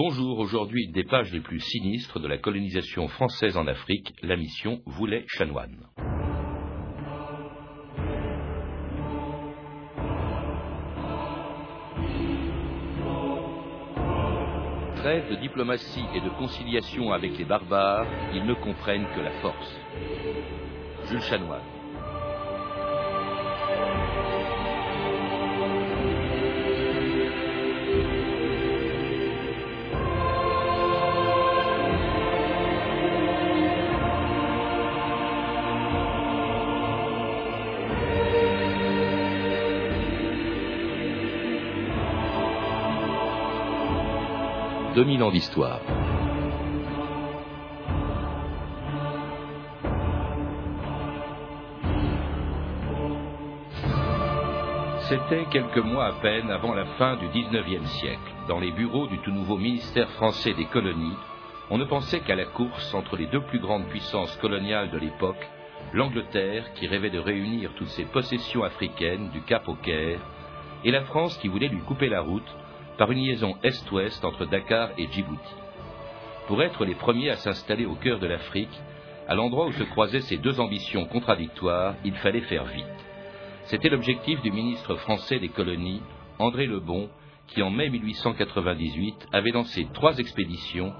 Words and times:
Bonjour, 0.00 0.38
aujourd'hui 0.38 0.86
des 0.92 1.02
pages 1.02 1.32
les 1.32 1.40
plus 1.40 1.58
sinistres 1.58 2.20
de 2.20 2.28
la 2.28 2.38
colonisation 2.38 3.08
française 3.08 3.56
en 3.56 3.66
Afrique, 3.66 4.14
la 4.22 4.36
mission 4.36 4.80
voulait 4.86 5.24
chanoine. 5.26 5.88
Trêve 14.98 15.30
de 15.30 15.40
diplomatie 15.40 16.04
et 16.14 16.20
de 16.20 16.30
conciliation 16.38 17.10
avec 17.10 17.36
les 17.36 17.44
barbares, 17.44 18.06
ils 18.32 18.46
ne 18.46 18.54
comprennent 18.54 19.08
que 19.16 19.20
la 19.20 19.32
force. 19.40 19.80
Jules 21.08 21.22
Chanoine. 21.22 21.77
2000 44.98 45.22
ans 45.22 45.30
d'histoire. 45.30 45.78
C'était 55.02 55.44
quelques 55.52 55.76
mois 55.76 56.06
à 56.06 56.12
peine 56.14 56.50
avant 56.50 56.74
la 56.74 56.84
fin 56.98 57.14
du 57.14 57.28
XIXe 57.28 57.88
siècle. 58.00 58.18
Dans 58.48 58.58
les 58.58 58.72
bureaux 58.72 59.06
du 59.06 59.18
tout 59.18 59.30
nouveau 59.30 59.56
ministère 59.56 60.10
français 60.10 60.54
des 60.54 60.64
colonies, 60.64 61.14
on 61.70 61.78
ne 61.78 61.84
pensait 61.84 62.22
qu'à 62.22 62.34
la 62.34 62.46
course 62.46 62.92
entre 62.92 63.16
les 63.16 63.26
deux 63.26 63.42
plus 63.42 63.60
grandes 63.60 63.86
puissances 63.86 64.34
coloniales 64.38 64.90
de 64.90 64.98
l'époque, 64.98 65.48
l'Angleterre 65.92 66.72
qui 66.74 66.88
rêvait 66.88 67.10
de 67.10 67.20
réunir 67.20 67.70
toutes 67.76 67.86
ses 67.90 68.06
possessions 68.06 68.64
africaines 68.64 69.30
du 69.30 69.42
Cap 69.42 69.68
au 69.68 69.76
Caire, 69.76 70.18
et 70.82 70.90
la 70.90 71.02
France 71.02 71.38
qui 71.38 71.46
voulait 71.46 71.68
lui 71.68 71.82
couper 71.82 72.08
la 72.08 72.20
route 72.20 72.52
par 72.98 73.12
une 73.12 73.24
liaison 73.24 73.56
est-ouest 73.62 74.24
entre 74.24 74.44
Dakar 74.44 74.90
et 74.98 75.06
Djibouti. 75.10 75.54
Pour 76.48 76.62
être 76.62 76.84
les 76.84 76.96
premiers 76.96 77.30
à 77.30 77.36
s'installer 77.36 77.86
au 77.86 77.94
cœur 77.94 78.18
de 78.18 78.26
l'Afrique, 78.26 78.76
à 79.28 79.34
l'endroit 79.34 79.66
où 79.66 79.72
se 79.72 79.84
croisaient 79.84 80.22
ces 80.22 80.36
deux 80.38 80.58
ambitions 80.58 81.06
contradictoires, 81.06 81.94
il 82.04 82.14
fallait 82.14 82.40
faire 82.42 82.64
vite. 82.64 82.84
C'était 83.64 83.88
l'objectif 83.88 84.42
du 84.42 84.50
ministre 84.50 84.96
français 84.96 85.38
des 85.38 85.50
colonies, 85.50 86.02
André 86.38 86.66
Lebon, 86.66 87.08
qui 87.46 87.62
en 87.62 87.70
mai 87.70 87.88
1898 87.88 89.28
avait 89.32 89.50
lancé 89.50 89.86
trois 89.94 90.18
expéditions 90.18 90.92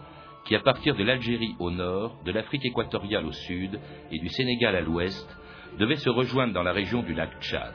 qui, 0.44 0.54
à 0.54 0.60
partir 0.60 0.94
de 0.94 1.02
l'Algérie 1.02 1.56
au 1.58 1.70
nord, 1.70 2.16
de 2.24 2.32
l'Afrique 2.32 2.64
équatoriale 2.64 3.26
au 3.26 3.32
sud 3.32 3.80
et 4.12 4.18
du 4.18 4.28
Sénégal 4.28 4.76
à 4.76 4.80
l'ouest, 4.82 5.28
devaient 5.78 5.96
se 5.96 6.10
rejoindre 6.10 6.52
dans 6.54 6.62
la 6.62 6.72
région 6.72 7.02
du 7.02 7.14
lac 7.14 7.30
Tchad. 7.40 7.72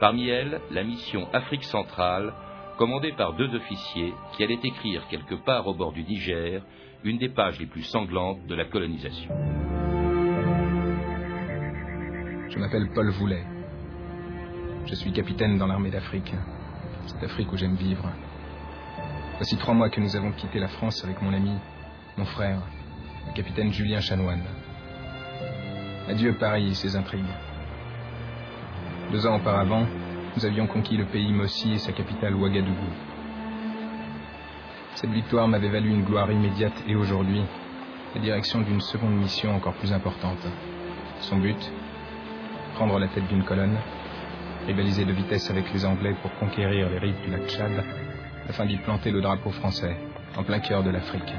Parmi 0.00 0.28
elles, 0.28 0.60
la 0.70 0.84
mission 0.84 1.28
Afrique 1.32 1.64
centrale 1.64 2.32
commandé 2.76 3.12
par 3.12 3.34
deux 3.34 3.54
officiers 3.54 4.14
qui 4.32 4.42
allaient 4.44 4.58
écrire 4.62 5.06
quelque 5.08 5.34
part 5.34 5.66
au 5.66 5.74
bord 5.74 5.92
du 5.92 6.02
Niger 6.04 6.62
une 7.04 7.18
des 7.18 7.28
pages 7.28 7.58
les 7.60 7.66
plus 7.66 7.82
sanglantes 7.82 8.46
de 8.46 8.54
la 8.54 8.64
colonisation. 8.64 9.30
Je 12.48 12.58
m'appelle 12.58 12.88
Paul 12.94 13.10
Voulet. 13.10 13.44
Je 14.86 14.94
suis 14.94 15.12
capitaine 15.12 15.58
dans 15.58 15.66
l'armée 15.66 15.90
d'Afrique. 15.90 16.32
C'est 17.06 17.22
Afrique 17.24 17.52
où 17.52 17.56
j'aime 17.56 17.74
vivre. 17.76 18.08
Voici 19.36 19.56
trois 19.58 19.74
mois 19.74 19.90
que 19.90 20.00
nous 20.00 20.16
avons 20.16 20.32
quitté 20.32 20.58
la 20.58 20.68
France 20.68 21.04
avec 21.04 21.20
mon 21.20 21.34
ami, 21.34 21.52
mon 22.16 22.24
frère, 22.24 22.60
le 23.26 23.32
capitaine 23.34 23.72
Julien 23.72 24.00
Chanoine. 24.00 24.44
Adieu 26.08 26.34
Paris 26.34 26.68
et 26.68 26.74
ses 26.74 26.96
intrigues. 26.96 27.24
Deux 29.10 29.26
ans 29.26 29.36
auparavant, 29.36 29.86
nous 30.36 30.44
avions 30.44 30.66
conquis 30.66 30.96
le 30.96 31.06
pays 31.06 31.32
Mossi 31.32 31.74
et 31.74 31.78
sa 31.78 31.92
capitale 31.92 32.34
Ouagadougou. 32.34 32.90
Cette 34.96 35.10
victoire 35.10 35.46
m'avait 35.46 35.68
valu 35.68 35.90
une 35.90 36.04
gloire 36.04 36.30
immédiate 36.30 36.82
et 36.88 36.96
aujourd'hui, 36.96 37.42
la 38.14 38.20
direction 38.20 38.60
d'une 38.60 38.80
seconde 38.80 39.16
mission 39.16 39.54
encore 39.54 39.74
plus 39.74 39.92
importante. 39.92 40.44
Son 41.20 41.38
but 41.38 41.72
Prendre 42.74 42.98
la 42.98 43.06
tête 43.06 43.28
d'une 43.28 43.44
colonne, 43.44 43.76
rivaliser 44.66 45.04
de 45.04 45.12
vitesse 45.12 45.48
avec 45.50 45.72
les 45.72 45.84
Anglais 45.84 46.16
pour 46.20 46.34
conquérir 46.40 46.90
les 46.90 46.98
rives 46.98 47.20
du 47.24 47.30
lac 47.30 47.46
Tchad, 47.46 47.84
afin 48.48 48.66
d'y 48.66 48.76
planter 48.78 49.12
le 49.12 49.20
drapeau 49.20 49.50
français, 49.50 49.96
en 50.36 50.42
plein 50.42 50.58
cœur 50.58 50.82
de 50.82 50.90
l'Afrique. 50.90 51.32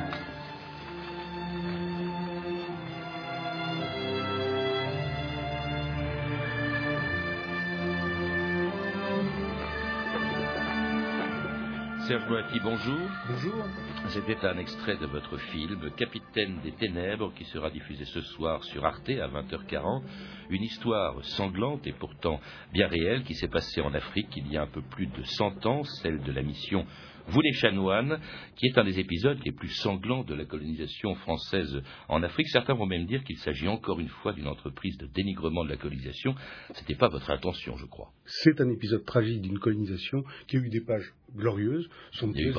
Serge 12.08 12.28
Boati, 12.28 12.60
bonjour. 12.60 13.00
Bonjour. 13.28 13.66
C'était 14.10 14.46
un 14.46 14.60
extrait 14.60 14.96
de 14.98 15.08
votre 15.08 15.38
film 15.38 15.90
Capitaine 15.98 16.60
des 16.64 16.72
Ténèbres 16.74 17.34
qui 17.34 17.46
sera 17.46 17.72
diffusé 17.72 18.06
ce 18.06 18.22
soir 18.22 18.64
sur 18.64 18.86
Arte 18.86 19.10
à 19.10 19.28
20h40. 19.28 20.04
Une 20.52 20.62
histoire 20.62 21.26
sanglante 21.26 21.88
et 21.88 21.94
pourtant 21.94 22.40
bien 22.72 22.88
réelle 22.88 23.24
qui 23.24 23.34
s'est 23.34 23.48
passée 23.48 23.82
en 23.82 23.92
Afrique 23.96 24.30
il 24.38 24.52
y 24.52 24.56
a 24.56 24.62
un 24.62 24.68
peu 24.68 24.84
plus 24.84 25.08
de 25.08 25.24
100 25.24 25.66
ans, 25.66 25.84
celle 25.84 26.22
de 26.22 26.32
la 26.32 26.44
mission 26.44 26.86
vous 27.28 27.42
les 27.42 27.54
chanoines, 27.54 28.20
qui 28.56 28.68
est 28.68 28.78
un 28.78 28.84
des 28.84 29.00
épisodes 29.00 29.40
les 29.44 29.52
plus 29.52 29.70
sanglants 29.70 30.24
de 30.24 30.36
la 30.36 30.46
colonisation 30.46 31.16
française 31.16 31.82
en 32.08 32.22
Afrique. 32.24 32.48
Certains 32.50 32.74
vont 32.74 32.86
même 32.86 33.06
dire 33.06 33.24
qu'il 33.24 33.38
s'agit 33.38 33.68
encore 33.68 34.00
une 34.00 34.10
fois 34.10 34.34
d'une 34.34 34.48
entreprise 34.48 34.98
de 34.98 35.08
dénigrement 35.08 35.64
de 35.64 35.70
la 35.70 35.78
colonisation. 35.78 36.36
Ce 36.74 36.82
n'était 36.82 36.96
pas 36.96 37.10
votre 37.10 37.32
intention, 37.32 37.76
je 37.78 37.86
crois. 37.86 38.12
C'est 38.26 38.62
un 38.62 38.70
épisode 38.70 39.06
tragique 39.06 39.42
d'une 39.42 39.60
colonisation 39.60 40.24
qui 40.48 40.58
a 40.58 40.60
eu 40.60 40.70
des 40.70 40.82
pages 40.82 41.14
glorieuses. 41.36 41.88
il 42.22 42.30
y 42.32 42.44
a 42.44 42.48
eu 42.48 42.54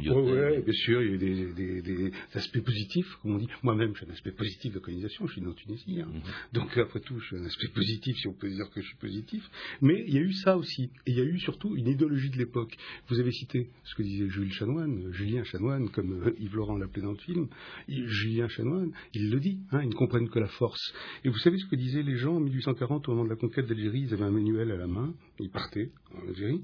il 0.00 0.06
y 0.06 0.08
a 0.08 0.12
eu 0.12 0.16
Oui, 0.16 0.62
bien 0.62 0.72
sûr, 0.72 1.02
il 1.02 1.08
y 1.08 1.10
a 1.10 1.14
eu 1.14 1.82
des, 1.82 2.12
aspects 2.34 2.60
positifs, 2.60 3.14
comme 3.22 3.34
on 3.34 3.38
dit. 3.38 3.48
Moi-même, 3.62 3.94
j'ai 3.96 4.06
un 4.06 4.12
aspect 4.12 4.32
positif 4.32 4.72
de 4.72 4.78
la 4.78 4.84
colonisation, 4.84 5.26
je 5.26 5.32
suis 5.32 5.42
né 5.42 5.48
en 5.48 5.52
Tunisie. 5.52 6.00
Hein. 6.00 6.08
Mhm. 6.12 6.20
Donc, 6.52 6.76
après 6.78 7.00
tout, 7.00 7.18
j'ai 7.20 7.36
un 7.36 7.44
aspect 7.44 7.68
positif, 7.68 8.16
si 8.16 8.26
on 8.28 8.32
peut 8.32 8.48
dire 8.48 8.68
que 8.70 8.80
je 8.80 8.86
suis 8.86 8.96
positif. 8.96 9.48
Mais 9.80 10.04
il 10.06 10.14
y 10.14 10.18
a 10.18 10.22
eu 10.22 10.32
ça 10.32 10.56
aussi. 10.56 10.90
Et 11.06 11.12
il 11.12 11.16
y 11.16 11.20
a 11.20 11.24
eu 11.24 11.38
surtout 11.38 11.76
une 11.76 11.88
idéologie 11.88 12.30
de 12.30 12.38
l'époque. 12.38 12.76
Vous 13.08 13.20
avez 13.20 13.32
cité 13.32 13.68
ce 13.84 13.94
que 13.94 14.02
disait 14.02 14.28
Jules 14.28 14.52
Chanoine, 14.52 15.12
Julien 15.12 15.44
Chanoine, 15.44 15.90
comme 15.90 16.26
euh, 16.26 16.34
Yves 16.38 16.56
Laurent 16.56 16.76
l'appelait 16.76 17.02
dans 17.02 17.12
le 17.12 17.18
film. 17.18 17.48
Julien 17.88 18.48
Chanoine, 18.48 18.92
il 19.14 19.30
le 19.30 19.40
dit, 19.40 19.58
hein, 19.72 19.80
ils 19.82 19.88
ne 19.88 19.94
comprennent 19.94 20.28
que 20.28 20.38
la 20.38 20.48
force. 20.48 20.94
Et 21.24 21.28
vous 21.28 21.38
savez 21.38 21.58
ce 21.58 21.66
que 21.66 21.76
disaient 21.76 22.02
les 22.02 22.16
gens 22.16 22.36
en 22.36 22.40
1840 22.40 23.08
au 23.08 23.12
moment 23.12 23.24
de 23.24 23.30
la 23.30 23.36
conquête 23.36 23.66
d'Algérie? 23.66 24.02
Ils 24.02 24.14
avaient 24.14 24.24
un 24.24 24.30
manuel 24.30 24.70
à 24.70 24.76
la 24.76 24.86
main, 24.86 24.95
ils 25.38 25.50
partaient 25.50 25.90
en 26.14 26.28
Algérie. 26.28 26.62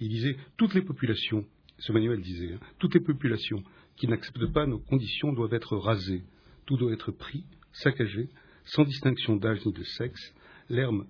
Ils 0.00 0.08
disaient 0.08 0.36
toutes 0.56 0.74
les 0.74 0.82
populations, 0.82 1.44
ce 1.78 1.92
manuel 1.92 2.20
disait, 2.20 2.54
hein, 2.54 2.60
toutes 2.78 2.94
les 2.94 3.00
populations 3.00 3.62
qui 3.96 4.08
n'acceptent 4.08 4.52
pas 4.52 4.66
nos 4.66 4.78
conditions 4.78 5.32
doivent 5.32 5.54
être 5.54 5.76
rasées. 5.76 6.22
Tout 6.66 6.76
doit 6.76 6.92
être 6.92 7.12
pris, 7.12 7.44
saccagé, 7.72 8.28
sans 8.64 8.84
distinction 8.84 9.36
d'âge 9.36 9.64
ni 9.66 9.72
de 9.72 9.82
sexe. 9.82 10.34
L'herbe 10.68 11.06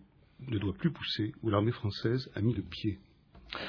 ne 0.48 0.58
doit 0.58 0.74
plus 0.74 0.90
pousser 0.90 1.32
où 1.42 1.50
l'armée 1.50 1.72
française 1.72 2.28
a 2.34 2.40
mis 2.40 2.54
le 2.54 2.62
pied. 2.62 2.98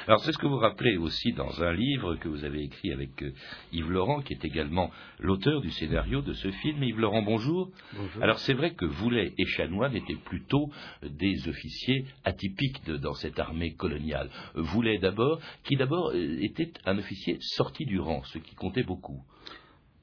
Alors 0.07 0.19
c'est 0.21 0.31
ce 0.31 0.37
que 0.37 0.47
vous 0.47 0.57
rappelez 0.57 0.97
aussi 0.97 1.31
dans 1.33 1.63
un 1.63 1.73
livre 1.73 2.15
que 2.15 2.27
vous 2.27 2.43
avez 2.43 2.63
écrit 2.63 2.91
avec 2.91 3.21
euh, 3.21 3.33
Yves 3.71 3.91
Laurent, 3.91 4.21
qui 4.21 4.33
est 4.33 4.45
également 4.45 4.91
l'auteur 5.19 5.61
du 5.61 5.69
scénario 5.71 6.21
de 6.21 6.33
ce 6.33 6.49
film. 6.49 6.83
Yves 6.83 6.99
Laurent, 6.99 7.21
bonjour. 7.21 7.71
Bonjour. 7.93 8.23
Alors 8.23 8.39
c'est 8.39 8.53
vrai 8.53 8.73
que 8.73 8.85
Voulet 8.85 9.33
et 9.37 9.45
Chanoine 9.45 9.95
étaient 9.95 10.15
plutôt 10.15 10.69
des 11.03 11.47
officiers 11.47 12.05
atypiques 12.23 12.85
dans 12.85 13.13
cette 13.13 13.39
armée 13.39 13.73
coloniale. 13.73 14.29
Voulet 14.55 14.97
d'abord, 14.97 15.39
qui 15.63 15.75
d'abord 15.75 16.11
euh, 16.11 16.37
était 16.41 16.71
un 16.85 16.97
officier 16.97 17.37
sorti 17.39 17.85
du 17.85 17.99
rang, 17.99 18.23
ce 18.23 18.39
qui 18.39 18.55
comptait 18.55 18.83
beaucoup. 18.83 19.21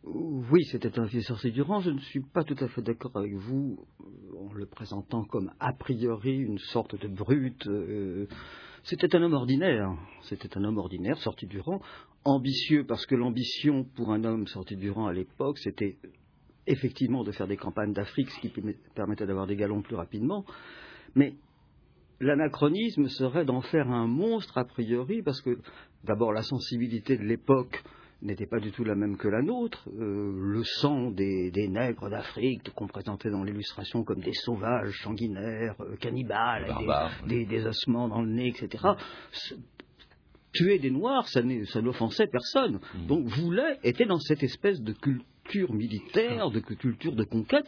Oui, 0.05 0.65
c'était 0.65 0.99
un 0.99 1.05
officier 1.05 1.23
sorti 1.23 1.53
du 1.53 1.63
rang. 1.63 1.81
Je 1.81 1.91
ne 1.91 2.01
suis 2.01 2.21
pas 2.21 2.43
tout 2.43 2.57
à 2.59 2.67
fait 2.67 2.83
d'accord 2.83 3.13
avec 3.15 3.35
vous 3.35 3.79
euh, 4.01 4.49
en 4.49 4.53
le 4.53 4.67
présentant 4.67 5.25
comme 5.25 5.53
a 5.61 5.73
priori 5.73 6.39
une 6.39 6.59
sorte 6.59 7.01
de 7.01 7.07
brute. 7.07 7.69
C'était 8.83 9.15
un 9.15 9.23
homme 9.23 9.35
ordinaire. 9.35 9.95
C'était 10.23 10.59
un 10.59 10.65
homme 10.65 10.79
ordinaire, 10.79 11.17
sorti 11.19 11.47
du 11.47 11.61
rang, 11.61 11.81
ambitieux, 12.25 12.85
parce 12.85 13.07
que 13.07 13.15
l'ambition 13.15 13.85
pour 13.85 14.13
un 14.13 14.25
homme 14.25 14.49
sorti 14.49 14.75
du 14.75 14.91
rang 14.91 15.07
à 15.07 15.13
l'époque, 15.13 15.59
c'était 15.59 15.99
effectivement 16.67 17.23
de 17.23 17.31
faire 17.31 17.47
des 17.47 17.57
campagnes 17.57 17.93
d'Afrique, 17.93 18.31
ce 18.31 18.41
qui 18.41 18.53
permettait 18.95 19.27
d'avoir 19.27 19.47
des 19.47 19.57
galons 19.57 19.83
plus 19.83 19.95
rapidement. 19.95 20.45
Mais 21.15 21.35
l'anachronisme 22.19 23.07
serait 23.07 23.45
d'en 23.45 23.61
faire 23.61 23.89
un 23.89 24.09
monstre 24.09 24.59
a 24.59 24.65
priori, 24.65 25.23
parce 25.23 25.41
que 25.43 25.59
d'abord 26.03 26.33
la 26.33 26.43
sensibilité 26.43 27.17
de 27.17 27.23
l'époque 27.23 27.85
n'était 28.23 28.47
pas 28.47 28.61
du 28.61 28.71
tout 28.71 28.85
la 28.85 28.95
même 28.95 29.17
que 29.17 29.29
la 29.29 29.43
nôtre. 29.43 29.89
Euh, 29.99 30.33
le 30.35 30.63
sang 30.65 31.11
des, 31.11 31.51
nègres 31.69 32.09
d'Afrique, 32.09 32.71
qu'on 32.75 32.87
présentait 32.87 33.31
dans 33.31 33.43
l'illustration 33.43 34.05
comme 34.05 34.21
des 34.21 34.33
sauvages 34.33 35.01
sanguinaires, 35.03 35.75
euh, 35.81 35.97
cannibales, 35.97 36.75
des, 37.27 37.45
des, 37.47 37.67
ossements 37.67 38.09
dans 38.09 38.23
le 38.23 38.31
nez, 38.31 38.49
etc., 38.49 38.85
tuer 40.53 40.79
des 40.79 40.91
Noirs, 40.91 41.27
ça 41.29 41.43
n'offensait 41.81 42.27
personne. 42.27 42.79
Mmh. 42.95 43.07
Donc 43.07 43.27
Voulet 43.27 43.79
était 43.83 44.05
dans 44.05 44.19
cette 44.19 44.43
espèce 44.43 44.81
de 44.81 44.93
culture 44.93 45.73
militaire, 45.73 46.51
de 46.51 46.61
culture 46.61 47.15
de 47.15 47.25
conquête, 47.25 47.67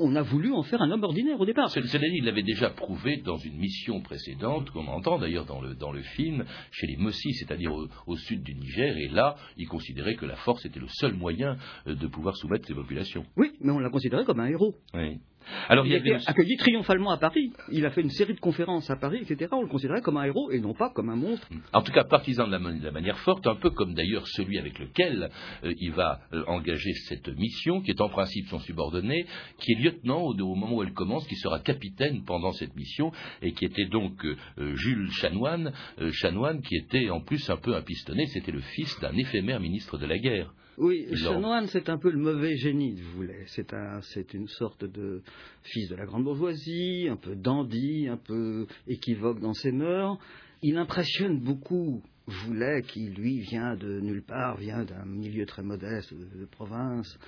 on 0.00 0.16
a 0.16 0.22
voulu 0.22 0.52
en 0.52 0.62
faire 0.62 0.82
un 0.82 0.90
homme 0.90 1.04
ordinaire 1.04 1.40
au 1.40 1.46
départ. 1.46 1.70
cest 1.70 1.86
il 2.00 2.24
l'avait 2.24 2.42
déjà 2.42 2.70
prouvé 2.70 3.18
dans 3.18 3.36
une 3.36 3.56
mission 3.56 4.00
précédente, 4.00 4.70
qu'on 4.70 4.86
entend 4.86 5.18
d'ailleurs 5.18 5.44
dans 5.44 5.60
le, 5.60 5.74
dans 5.74 5.92
le 5.92 6.02
film, 6.02 6.44
chez 6.72 6.86
les 6.86 6.96
Mossis, 6.96 7.34
c'est-à-dire 7.34 7.72
au, 8.06 8.16
sud 8.16 8.42
du 8.42 8.54
Niger, 8.54 8.96
et 8.96 9.08
là, 9.08 9.36
il 9.56 9.68
considérait 9.68 10.16
que 10.16 10.26
la 10.26 10.36
force 10.36 10.64
était 10.64 10.80
le 10.80 10.88
seul 10.88 11.14
moyen 11.14 11.56
euh, 11.86 11.94
de 11.94 12.06
pouvoir 12.06 12.36
soumettre 12.36 12.66
ces 12.66 12.74
populations. 12.74 13.24
Oui, 13.36 13.49
mais 13.60 13.72
on 13.72 13.78
l'a 13.78 13.90
considéré 13.90 14.24
comme 14.24 14.40
un 14.40 14.46
héros. 14.46 14.74
Oui. 14.94 15.20
Alors, 15.68 15.86
il, 15.86 15.94
a 15.94 15.98
été 15.98 16.14
accueilli 16.26 16.56
triomphalement 16.56 17.10
à 17.10 17.16
Paris. 17.16 17.52
Il 17.70 17.84
a 17.86 17.90
fait 17.90 18.02
une 18.02 18.10
série 18.10 18.34
de 18.34 18.40
conférences 18.40 18.90
à 18.90 18.96
Paris, 18.96 19.20
etc. 19.22 19.50
On 19.52 19.62
le 19.62 19.68
considérait 19.68 20.00
comme 20.00 20.16
un 20.16 20.24
héros 20.24 20.50
et 20.50 20.60
non 20.60 20.74
pas 20.74 20.90
comme 20.90 21.10
un 21.10 21.16
monstre. 21.16 21.48
En 21.72 21.82
tout 21.82 21.92
cas, 21.92 22.04
partisan 22.04 22.46
de 22.46 22.52
la, 22.52 22.90
manière 22.90 23.18
forte, 23.20 23.46
un 23.46 23.56
peu 23.56 23.70
comme 23.70 23.94
d'ailleurs 23.94 24.26
celui 24.28 24.58
avec 24.58 24.78
lequel 24.78 25.30
euh, 25.64 25.72
il 25.78 25.92
va 25.92 26.20
euh, 26.32 26.44
engager 26.46 26.92
cette 27.08 27.28
mission, 27.28 27.80
qui 27.80 27.90
est 27.90 28.00
en 28.00 28.08
principe 28.08 28.46
son 28.48 28.58
subordonné, 28.60 29.26
qui 29.58 29.72
est 29.72 29.76
lieutenant 29.76 30.22
au, 30.22 30.34
moment 30.34 30.74
où 30.74 30.82
elle 30.82 30.92
commence, 30.92 31.26
qui 31.26 31.36
sera 31.36 31.60
capitaine 31.60 32.24
pendant 32.24 32.52
cette 32.52 32.74
mission, 32.76 33.12
et 33.42 33.52
qui 33.52 33.64
était 33.64 33.86
donc 33.86 34.24
euh, 34.24 34.74
Jules 34.74 35.10
Chanoine, 35.12 35.72
Chanoine 36.12 36.62
qui 36.62 36.76
était 36.76 37.10
en 37.10 37.20
plus 37.20 37.48
un 37.50 37.56
peu 37.56 37.74
un 37.74 37.82
pistonné, 37.82 38.26
c'était 38.26 38.52
le 38.52 38.60
fils 38.60 38.98
d'un 39.00 39.16
éphémère 39.16 39.60
ministre 39.60 39.98
de 39.98 40.06
la 40.06 40.18
guerre. 40.18 40.52
Oui, 40.80 41.14
Chanoine, 41.14 41.66
c'est 41.66 41.90
un 41.90 41.98
peu 41.98 42.10
le 42.10 42.18
mauvais 42.18 42.56
génie, 42.56 42.94
vous 42.94 43.18
voulez. 43.18 43.44
C'est 43.48 44.32
une 44.32 44.48
sorte 44.48 44.82
de 44.82 45.20
fils 45.62 45.90
de 45.90 45.94
la 45.94 46.06
grande 46.06 46.24
bourgeoisie, 46.24 47.06
un 47.10 47.16
peu 47.16 47.36
dandy, 47.36 48.08
un 48.08 48.16
peu 48.16 48.66
équivoque 48.88 49.40
dans 49.40 49.52
ses 49.52 49.72
mœurs. 49.72 50.16
Il 50.62 50.78
impressionne 50.78 51.38
beaucoup 51.38 52.02
Voulet, 52.26 52.82
qui 52.82 53.10
lui 53.10 53.40
vient 53.40 53.76
de 53.76 54.00
nulle 54.00 54.22
part, 54.22 54.56
vient 54.56 54.84
d'un 54.84 55.04
milieu 55.04 55.44
très 55.44 55.62
modeste 55.62 56.14
de, 56.14 56.46
province. 56.46 57.18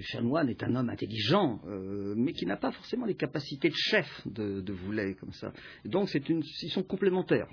Chanoine 0.00 0.48
est 0.48 0.62
un 0.62 0.76
homme 0.76 0.88
intelligent, 0.88 1.60
euh, 1.66 2.14
mais 2.16 2.32
qui 2.32 2.46
n'a 2.46 2.56
pas 2.56 2.70
forcément 2.70 3.04
les 3.04 3.16
capacités 3.16 3.68
de 3.68 3.74
chef 3.76 4.06
de, 4.26 4.60
de 4.60 4.72
Voulet 4.72 5.14
comme 5.14 5.32
ça. 5.32 5.52
donc 5.84 6.08
une, 6.14 6.42
ils 6.62 6.70
sont 6.70 6.84
complémentaires. 6.84 7.48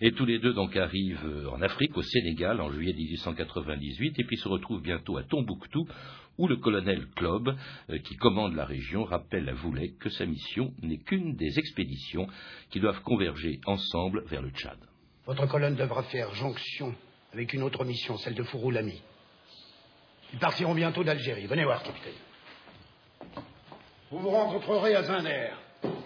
Et 0.00 0.12
tous 0.12 0.24
les 0.24 0.38
deux 0.38 0.52
donc 0.52 0.76
arrivent 0.76 1.24
euh, 1.24 1.50
en 1.50 1.60
Afrique, 1.60 1.96
au 1.96 2.02
Sénégal, 2.02 2.60
en 2.60 2.70
juillet 2.70 2.92
1898, 2.92 4.18
et 4.18 4.24
puis 4.24 4.36
se 4.36 4.48
retrouvent 4.48 4.82
bientôt 4.82 5.16
à 5.16 5.24
Tombouctou, 5.24 5.86
où 6.38 6.46
le 6.46 6.56
colonel 6.56 7.06
Klob, 7.16 7.56
euh, 7.90 7.98
qui 7.98 8.16
commande 8.16 8.54
la 8.54 8.64
région, 8.64 9.04
rappelle 9.04 9.48
à 9.48 9.54
Voulet 9.54 9.94
que 9.98 10.08
sa 10.08 10.24
mission 10.24 10.72
n'est 10.82 10.98
qu'une 10.98 11.34
des 11.34 11.58
expéditions 11.58 12.28
qui 12.70 12.78
doivent 12.78 13.02
converger 13.02 13.60
ensemble 13.66 14.24
vers 14.26 14.42
le 14.42 14.50
Tchad. 14.50 14.78
Votre 15.26 15.46
colonne 15.46 15.74
devra 15.74 16.04
faire 16.04 16.32
jonction 16.34 16.94
avec 17.32 17.52
une 17.52 17.62
autre 17.62 17.84
mission, 17.84 18.16
celle 18.18 18.34
de 18.34 18.44
Fouroulami. 18.44 19.02
Ils 20.32 20.38
partiront 20.38 20.74
bientôt 20.74 21.02
d'Algérie. 21.02 21.46
Venez 21.46 21.64
voir, 21.64 21.82
capitaine. 21.82 22.12
Vous 24.10 24.18
vous 24.18 24.30
rencontrerez 24.30 24.94
à 24.94 25.02
Zinder. 25.02 25.50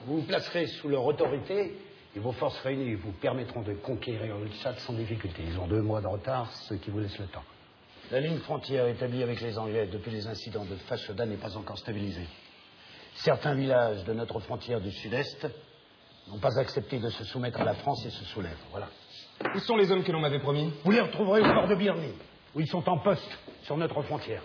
Vous 0.07 0.21
vous 0.21 0.27
placerez 0.27 0.67
sous 0.67 0.89
leur 0.89 1.05
autorité 1.05 1.73
et 2.15 2.19
vos 2.19 2.33
forces 2.33 2.59
réunies 2.61 2.95
vous 2.95 3.13
permettront 3.13 3.63
de 3.63 3.75
conquérir 3.75 4.37
le 4.37 4.49
Tchad 4.49 4.79
sans 4.79 4.93
difficulté. 4.93 5.43
Ils 5.47 5.59
ont 5.59 5.67
deux 5.67 5.81
mois 5.81 6.01
de 6.01 6.07
retard, 6.07 6.51
ce 6.53 6.75
qui 6.75 6.91
vous 6.91 7.01
laisse 7.01 7.19
le 7.19 7.27
temps. 7.27 7.45
La 8.11 8.21
ligne 8.21 8.39
frontière 8.39 8.87
établie 8.89 9.23
avec 9.23 9.41
les 9.41 9.57
Anglais 9.59 9.87
depuis 9.87 10.11
les 10.11 10.27
incidents 10.27 10.65
de 10.65 10.77
Fashoda 10.77 11.25
n'est 11.25 11.37
pas 11.37 11.57
encore 11.57 11.79
stabilisée. 11.79 12.29
Certains 13.15 13.55
villages 13.55 14.05
de 14.05 14.13
notre 14.13 14.41
frontière 14.41 14.81
du 14.81 14.91
sud-est 14.91 15.49
n'ont 16.29 16.39
pas 16.39 16.59
accepté 16.59 16.99
de 16.99 17.09
se 17.09 17.25
soumettre 17.25 17.61
à 17.61 17.65
la 17.65 17.75
France 17.75 18.05
et 18.05 18.11
se 18.11 18.25
soulèvent. 18.27 18.63
Voilà. 18.71 18.89
Où 19.55 19.59
sont 19.61 19.77
les 19.77 19.91
hommes 19.91 20.05
que 20.05 20.13
l'on 20.13 20.21
m'avait 20.21 20.41
promis? 20.41 20.73
Vous 20.85 20.91
les 20.91 21.01
retrouverez 21.01 21.41
au 21.41 21.53
port 21.53 21.69
de 21.69 21.75
Birni, 21.75 22.13
où 22.55 22.61
ils 22.61 22.69
sont 22.69 22.87
en 22.89 22.99
poste 22.99 23.39
sur 23.63 23.77
notre 23.77 24.03
frontière. 24.03 24.43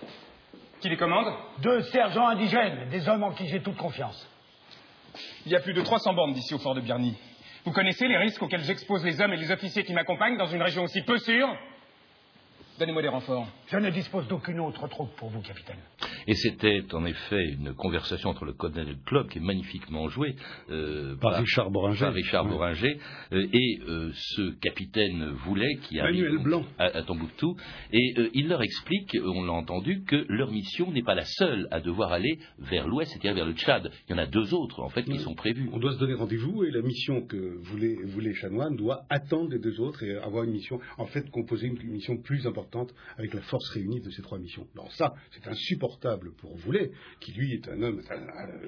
Qui 0.79 0.89
les 0.89 0.97
commande? 0.97 1.33
Deux 1.59 1.81
sergents 1.83 2.27
indigènes, 2.27 2.89
des 2.89 3.07
hommes 3.09 3.23
en 3.23 3.33
qui 3.33 3.47
j'ai 3.47 3.61
toute 3.61 3.77
confiance. 3.77 4.27
Il 5.45 5.51
y 5.51 5.55
a 5.55 5.59
plus 5.59 5.73
de 5.73 5.81
300 5.81 6.13
bandes 6.13 6.33
d'ici 6.33 6.53
au 6.53 6.59
fort 6.59 6.75
de 6.75 6.81
Birni. 6.81 7.17
Vous 7.67 7.73
connaissez 7.73 8.07
les 8.07 8.15
risques 8.15 8.41
auxquels 8.41 8.63
j'expose 8.63 9.03
les 9.03 9.19
hommes 9.19 9.33
et 9.33 9.35
les 9.35 9.51
officiers 9.51 9.83
qui 9.83 9.91
m'accompagnent 9.91 10.37
dans 10.37 10.47
une 10.47 10.61
région 10.61 10.83
aussi 10.83 11.01
peu 11.01 11.17
sûre? 11.17 11.53
Donnez-moi 12.79 13.01
des 13.01 13.09
renforts. 13.09 13.45
Je 13.69 13.75
ne 13.75 13.89
dispose 13.89 14.25
d'aucune 14.29 14.61
autre 14.61 14.87
troupe 14.87 15.13
pour 15.17 15.27
vous, 15.27 15.41
capitaine. 15.41 15.75
Et 16.25 16.35
c'était 16.35 16.83
en 16.93 17.05
effet 17.05 17.49
une 17.49 17.73
conversation 17.73 18.29
entre 18.29 18.45
le 18.45 18.53
colonel 18.53 18.87
et 18.87 18.91
le 18.91 18.99
club 19.05 19.27
qui 19.27 19.39
est 19.39 19.41
magnifiquement 19.41 20.07
jouée 20.07 20.35
euh, 20.69 21.17
par, 21.17 21.33
Richard 21.33 21.69
Boringer, 21.69 22.07
Richard 22.07 22.45
Boringer 22.45 22.97
euh, 23.33 23.45
et 23.51 23.79
euh, 23.85 24.11
ce 24.13 24.57
capitaine 24.59 25.31
Voulet 25.45 25.75
qui 25.83 25.99
arrive 25.99 26.37
Blanc. 26.43 26.63
À, 26.77 27.01
Tombouctou. 27.01 27.57
Et 27.91 28.13
il 28.33 28.47
leur 28.47 28.61
explique, 28.61 29.17
on 29.21 29.43
l'a 29.43 29.53
entendu, 29.53 30.03
que 30.03 30.25
leur 30.29 30.49
mission 30.49 30.89
n'est 30.91 31.03
pas 31.03 31.15
la 31.15 31.25
seule 31.25 31.67
à 31.71 31.81
devoir 31.81 32.13
aller 32.13 32.39
vers 32.59 32.87
l'ouest, 32.87 33.11
c'est-à-dire 33.11 33.33
vers 33.33 33.45
le 33.45 33.53
Tchad. 33.53 33.91
Il 34.07 34.11
y 34.11 34.15
en 34.15 34.21
a 34.21 34.27
deux 34.27 34.53
autres, 34.53 34.81
en 34.81 34.89
fait, 34.89 35.03
qui 35.03 35.19
sont 35.19 35.35
prévus. 35.35 35.69
On 35.73 35.79
doit 35.79 35.91
se 35.91 35.99
donner 35.99 36.13
rendez-vous 36.13 36.63
et 36.63 36.71
la 36.71 36.81
mission 36.81 37.21
que 37.21 37.57
voulait, 37.63 37.97
voulait 38.05 38.33
Chanoine 38.33 38.77
doit 38.77 39.03
attendre 39.09 39.49
les 39.51 39.59
deux 39.59 39.81
autres 39.81 40.03
et 40.03 40.15
avoir 40.17 40.45
une 40.45 40.51
mission, 40.51 40.79
en 40.97 41.05
fait, 41.05 41.29
composer 41.31 41.67
une 41.67 41.91
mission 41.91 42.17
plus 42.17 42.47
importante 42.47 42.93
avec 43.17 43.33
la 43.33 43.41
force 43.41 43.56
réunie 43.65 44.01
de 44.01 44.09
ces 44.09 44.21
trois 44.21 44.39
missions. 44.39 44.67
Alors 44.73 44.91
ça, 44.93 45.15
c'est 45.31 45.47
insupportable 45.47 46.31
pour 46.37 46.55
Voulet, 46.57 46.91
qui 47.19 47.31
lui 47.33 47.53
est 47.53 47.67
un 47.67 47.81
homme, 47.81 48.01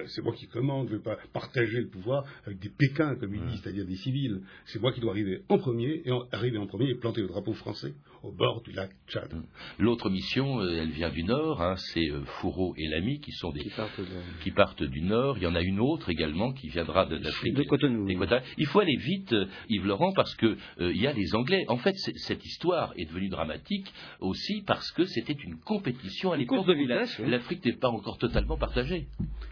c'est 0.07 0.21
moi 0.21 0.33
qui 0.33 0.47
commande, 0.47 0.87
je 0.87 0.93
ne 0.93 0.97
veux 0.97 1.03
pas 1.03 1.17
partager 1.33 1.81
le 1.81 1.87
pouvoir 1.87 2.25
avec 2.45 2.59
des 2.59 2.69
Pékins, 2.69 3.15
comme 3.15 3.33
il 3.33 3.45
dit, 3.45 3.57
c'est-à-dire 3.61 3.85
des 3.85 3.95
civils. 3.95 4.41
C'est 4.65 4.81
moi 4.81 4.91
qui 4.91 4.99
dois 4.99 5.11
arriver 5.11 5.43
en 5.49 5.57
premier, 5.57 6.01
et 6.05 6.11
arriver 6.31 6.57
en 6.57 6.67
premier 6.67 6.89
et 6.89 6.95
planter 6.95 7.21
le 7.21 7.27
drapeau 7.27 7.53
français 7.53 7.93
au 8.23 8.31
bord 8.31 8.61
du 8.61 8.71
lac 8.71 8.91
Tchad. 9.07 9.29
L'autre 9.77 10.09
mission, 10.09 10.59
euh, 10.59 10.81
elle 10.81 10.91
vient 10.91 11.09
du 11.09 11.23
nord, 11.23 11.61
hein, 11.61 11.75
c'est 11.77 12.09
euh, 12.09 12.23
Fourreau 12.23 12.73
et 12.77 12.87
Lamy 12.87 13.19
qui 13.19 13.31
sont 13.31 13.51
des 13.51 13.61
qui 14.43 14.51
partent, 14.51 14.83
du 14.83 15.01
nord. 15.01 15.37
Il 15.37 15.43
y 15.43 15.47
en 15.47 15.55
a 15.55 15.61
une 15.61 15.79
autre 15.79 16.09
également 16.09 16.51
qui 16.51 16.69
viendra 16.69 17.05
de 17.05 17.17
l'Afrique. 17.17 17.53
De 17.53 17.63
Cotonou. 17.63 18.07
Il 18.57 18.65
faut 18.67 18.79
aller 18.79 18.97
vite, 18.97 19.33
euh, 19.33 19.45
Yves 19.69 19.85
Laurent, 19.85 20.13
parce 20.13 20.35
que 20.35 20.57
il 20.79 21.01
y 21.01 21.07
a 21.07 21.13
les 21.13 21.35
Anglais. 21.35 21.65
En 21.67 21.77
fait, 21.77 21.95
cette 21.97 22.45
histoire 22.45 22.93
est 22.97 23.05
devenue 23.05 23.29
dramatique 23.29 23.91
aussi 24.19 24.63
parce 24.65 24.91
que 24.91 25.05
c'était 25.05 25.33
une 25.33 25.59
compétition 25.59 26.31
à 26.31 26.37
l'époque 26.37 26.65
l'Afrique 27.19 27.65
n'est 27.65 27.73
pas 27.73 27.89
encore 27.89 28.17
totalement 28.17 28.57
partagée. 28.57 29.07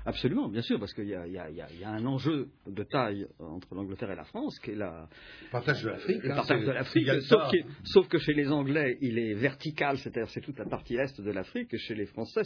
Absolument, 0.05 0.47
bien 0.47 0.61
sûr, 0.61 0.79
parce 0.79 0.93
qu'il 0.93 1.07
y, 1.07 1.15
a 1.15 1.89
un 1.89 2.05
enjeu 2.05 2.47
de 2.65 2.83
taille 2.83 3.27
entre 3.39 3.75
l'Angleterre 3.75 4.11
et 4.11 4.15
la 4.15 4.23
France 4.23 4.57
qui 4.59 4.71
est 4.71 4.75
la... 4.75 5.09
le 5.43 5.51
partage 5.51 5.83
de 5.83 5.89
l'Afrique. 5.89 6.21
Hein, 6.23 6.35
partage 6.35 6.65
de 6.65 6.71
l'Afrique, 6.71 7.09
sauf, 7.23 7.51
sauf, 7.83 8.07
que 8.07 8.17
chez 8.17 8.33
les 8.33 8.49
Anglais, 8.49 8.56
il 8.65 9.19
est 9.19 9.33
vertical, 9.33 9.97
c'est-à-dire 9.97 10.29
c'est 10.29 10.41
toute 10.41 10.57
la 10.57 10.65
partie 10.65 10.95
est 10.95 11.21
de 11.21 11.31
l'Afrique, 11.31 11.75
chez 11.77 11.95
les 11.95 12.05
Français, 12.05 12.41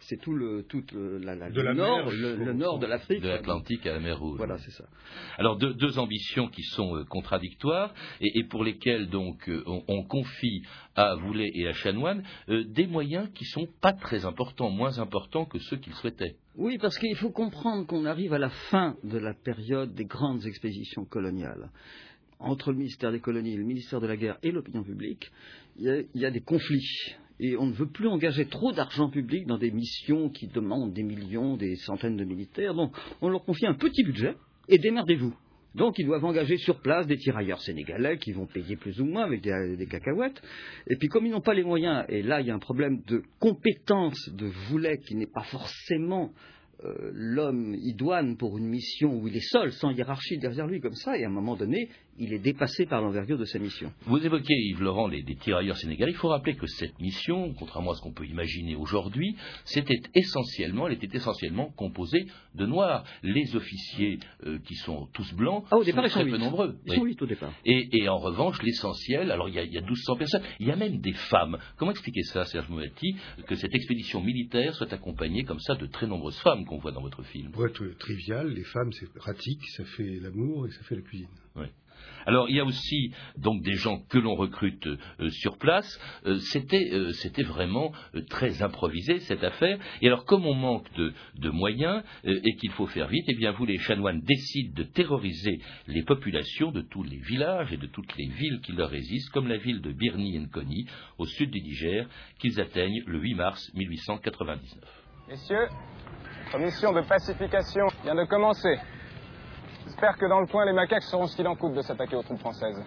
c'est 0.00 0.16
tout 0.20 0.34
le, 0.34 0.64
tout 0.68 0.84
la, 0.92 1.34
nord, 1.74 2.10
le, 2.10 2.52
nord 2.52 2.78
de 2.78 2.86
l'Afrique. 2.86 3.22
De 3.22 3.28
l'Atlantique 3.28 3.86
à 3.86 3.94
la 3.94 4.00
mer 4.00 4.18
Rouge. 4.18 4.38
Voilà, 4.38 4.58
c'est 4.58 4.70
ça. 4.70 4.84
Alors 5.38 5.56
deux, 5.56 5.74
deux, 5.74 5.98
ambitions 5.98 6.48
qui 6.48 6.62
sont 6.62 6.96
euh, 6.96 7.04
contradictoires 7.04 7.94
et, 8.20 8.38
et, 8.38 8.44
pour 8.44 8.64
lesquelles 8.64 9.08
donc 9.08 9.48
euh, 9.48 9.62
on, 9.66 9.82
on 9.88 10.04
confie 10.04 10.62
à 10.94 11.14
Voulet 11.14 11.50
et 11.54 11.68
à 11.68 11.72
Chanoine 11.72 12.22
euh, 12.48 12.64
des 12.64 12.86
moyens 12.86 13.28
qui 13.34 13.44
sont 13.44 13.68
pas 13.80 13.92
très 13.92 14.24
importants, 14.24 14.70
moins 14.70 14.98
importants 14.98 15.44
que 15.44 15.58
ceux 15.58 15.76
qu'ils 15.76 15.94
souhaitaient. 15.94 16.36
Oui, 16.56 16.78
parce 16.78 16.98
qu'il 16.98 17.16
faut 17.16 17.30
comprendre 17.30 17.86
qu'on 17.86 18.04
arrive 18.04 18.34
à 18.34 18.38
la 18.38 18.50
fin 18.50 18.96
de 19.04 19.18
la 19.18 19.32
période 19.32 19.94
des 19.94 20.04
grandes 20.04 20.44
expéditions 20.44 21.04
coloniales. 21.04 21.70
Entre 22.42 22.72
le 22.72 22.78
ministère 22.78 23.12
des 23.12 23.20
colonies, 23.20 23.56
le 23.56 23.64
ministère 23.64 24.00
de 24.00 24.06
la 24.06 24.16
guerre 24.16 24.38
et 24.42 24.50
l'opinion 24.50 24.82
publique, 24.82 25.30
il 25.78 26.06
y, 26.14 26.26
a, 26.26 26.30
des 26.30 26.40
conflits. 26.40 27.14
Et 27.40 27.56
on 27.56 27.66
ne 27.66 27.72
veut 27.72 27.88
plus 27.88 28.08
engager 28.08 28.46
trop 28.46 28.72
d'argent 28.72 29.08
public 29.10 29.46
dans 29.46 29.58
des 29.58 29.70
missions 29.70 30.28
qui 30.28 30.48
demandent 30.48 30.92
des 30.92 31.02
millions, 31.02 31.56
des 31.56 31.76
centaines 31.76 32.16
de 32.16 32.24
militaires. 32.24 32.74
Donc 32.74 32.94
on 33.20 33.28
leur 33.28 33.44
confie 33.44 33.66
un 33.66 33.74
petit 33.74 34.02
budget 34.02 34.34
et 34.68 34.78
démerdez-vous. 34.78 35.34
Donc 35.74 35.98
ils 35.98 36.06
doivent 36.06 36.24
engager 36.24 36.58
sur 36.58 36.80
place 36.80 37.06
des 37.06 37.16
tirailleurs 37.16 37.60
sénégalais 37.60 38.18
qui 38.18 38.32
vont 38.32 38.46
payer 38.46 38.76
plus 38.76 39.00
ou 39.00 39.06
moins 39.06 39.24
avec 39.24 39.40
des, 39.40 39.86
cacahuètes. 39.86 40.42
Et 40.88 40.96
puis 40.96 41.08
comme 41.08 41.26
ils 41.26 41.32
n'ont 41.32 41.40
pas 41.40 41.54
les 41.54 41.64
moyens, 41.64 42.04
et 42.08 42.22
là 42.22 42.40
il 42.40 42.46
y 42.46 42.50
a 42.50 42.54
un 42.54 42.58
problème 42.58 43.00
de 43.06 43.22
compétence 43.38 44.28
de 44.34 44.46
Voulet 44.68 44.98
qui 44.98 45.14
n'est 45.14 45.26
pas 45.26 45.44
forcément 45.44 46.32
euh, 46.84 47.10
l'homme 47.14 47.74
idoine 47.74 48.36
pour 48.36 48.58
une 48.58 48.66
mission 48.66 49.14
où 49.14 49.28
il 49.28 49.36
est 49.36 49.48
seul, 49.50 49.72
sans 49.72 49.92
hiérarchie 49.92 50.38
derrière 50.38 50.66
lui 50.66 50.80
comme 50.80 50.94
ça, 50.94 51.16
et 51.16 51.24
à 51.24 51.28
un 51.28 51.32
moment 51.32 51.56
donné, 51.56 51.88
il 52.18 52.32
est 52.32 52.38
dépassé 52.38 52.86
par 52.86 53.00
l'envergure 53.00 53.38
de 53.38 53.44
sa 53.44 53.58
mission. 53.58 53.92
Vous 54.06 54.24
évoquez, 54.24 54.54
Yves 54.54 54.82
Laurent, 54.82 55.08
les, 55.08 55.24
tirailleurs 55.36 55.76
sénégalais. 55.76 56.12
Il 56.12 56.16
faut 56.16 56.28
rappeler 56.28 56.54
que 56.54 56.66
cette 56.66 56.98
mission, 57.00 57.52
contrairement 57.54 57.92
à 57.92 57.94
ce 57.94 58.02
qu'on 58.02 58.12
peut 58.12 58.26
imaginer 58.26 58.76
aujourd'hui, 58.76 59.36
c'était 59.64 60.00
essentiellement, 60.14 60.86
elle 60.86 60.94
était 60.94 61.16
essentiellement 61.16 61.70
composée 61.70 62.26
de 62.54 62.66
noirs. 62.66 63.04
Les 63.22 63.56
officiers 63.56 64.18
euh, 64.46 64.58
qui 64.60 64.74
sont 64.76 65.08
tous 65.12 65.34
blancs 65.34 65.64
ah, 65.70 65.78
au 65.78 65.84
départ, 65.84 66.08
sont 66.08 66.20
très 66.20 66.30
peu 66.30 66.36
nombreux. 66.36 66.76
Ils 66.86 66.94
sont 66.94 67.04
huit 67.04 67.20
au 67.22 67.26
départ. 67.26 67.52
Et, 67.64 68.08
en 68.08 68.18
revanche, 68.18 68.62
l'essentiel, 68.62 69.30
alors 69.30 69.48
il 69.48 69.54
y, 69.54 69.58
a, 69.58 69.64
il 69.64 69.72
y 69.72 69.78
a 69.78 69.80
1200 69.80 70.16
personnes, 70.16 70.42
il 70.60 70.66
y 70.68 70.70
a 70.70 70.76
même 70.76 70.98
des 71.00 71.12
femmes. 71.12 71.58
Comment 71.76 71.90
expliquer 71.90 72.22
ça, 72.22 72.44
Serge 72.44 72.68
Moulati, 72.68 73.16
que 73.46 73.56
cette 73.56 73.74
expédition 73.74 74.20
militaire 74.20 74.74
soit 74.74 74.92
accompagnée 74.92 75.44
comme 75.44 75.60
ça 75.60 75.74
de 75.74 75.86
très 75.86 76.06
nombreuses 76.06 76.38
femmes 76.38 76.52
femmes 76.52 76.64
qu'on 76.64 76.78
voit 76.78 76.92
dans 76.92 77.02
votre 77.02 77.22
film? 77.24 77.50
Pour 77.52 77.66
être 77.66 77.84
trivial, 77.98 78.48
les 78.48 78.64
femmes, 78.64 78.92
c'est 78.92 79.12
pratique, 79.12 79.62
ça 79.70 79.84
fait 79.84 80.18
l'amour 80.20 80.66
et 80.66 80.70
ça 80.70 80.82
fait 80.82 80.96
la 80.96 81.02
cuisine. 81.02 81.28
Alors 82.26 82.48
il 82.48 82.56
y 82.56 82.60
a 82.60 82.64
aussi 82.64 83.12
donc 83.36 83.62
des 83.62 83.74
gens 83.74 83.98
que 84.08 84.18
l'on 84.18 84.34
recrute 84.34 84.86
euh, 84.86 85.30
sur 85.30 85.58
place. 85.58 85.98
Euh, 86.26 86.38
euh, 86.72 87.12
c'était 87.12 87.42
vraiment 87.42 87.92
très 88.30 88.62
improvisé 88.62 89.18
cette 89.20 89.44
affaire. 89.44 89.78
Et 90.00 90.06
alors 90.06 90.24
comme 90.24 90.46
on 90.46 90.54
manque 90.54 90.86
de, 90.94 91.12
moyens 91.50 92.02
et 92.24 92.56
qu'il 92.56 92.70
faut 92.70 92.86
faire 92.86 93.08
vite, 93.08 93.24
eh 93.28 93.34
bien 93.34 93.52
vous 93.52 93.66
les 93.66 93.78
chanoines 93.78 94.20
décident 94.22 94.72
de 94.74 94.84
terroriser 94.84 95.60
les 95.86 96.02
populations 96.02 96.72
de 96.72 96.80
tous 96.80 97.02
les 97.02 97.18
villages 97.18 97.72
et 97.72 97.76
de 97.76 97.86
toutes 97.86 98.16
les 98.16 98.28
villes 98.28 98.60
qui 98.62 98.72
leur 98.72 98.88
résistent, 98.88 99.30
comme 99.30 99.48
la 99.48 99.58
ville 99.58 99.82
de 99.82 99.92
Birni 99.92 100.38
Nkoni 100.38 100.86
au 101.18 101.26
sud 101.26 101.50
du 101.50 101.60
Niger, 101.60 102.08
qu'ils 102.38 102.58
atteignent 102.60 103.02
le 103.06 103.18
8 103.18 103.34
mars 103.34 103.70
1899. 103.74 105.02
Messieurs, 105.28 105.68
notre 106.46 106.58
mission 106.58 106.92
de 106.92 107.00
pacification 107.02 107.86
vient 108.02 108.14
de 108.14 108.24
commencer. 108.24 108.76
J'espère 109.84 110.16
que 110.16 110.26
dans 110.26 110.40
le 110.40 110.46
coin, 110.46 110.64
les 110.64 110.72
macaques 110.72 111.02
seront 111.02 111.26
ce 111.26 111.36
qu'il 111.36 111.46
en 111.46 111.54
coûte 111.54 111.74
de 111.74 111.82
s'attaquer 111.82 112.16
aux 112.16 112.22
troupes 112.22 112.40
françaises. 112.40 112.82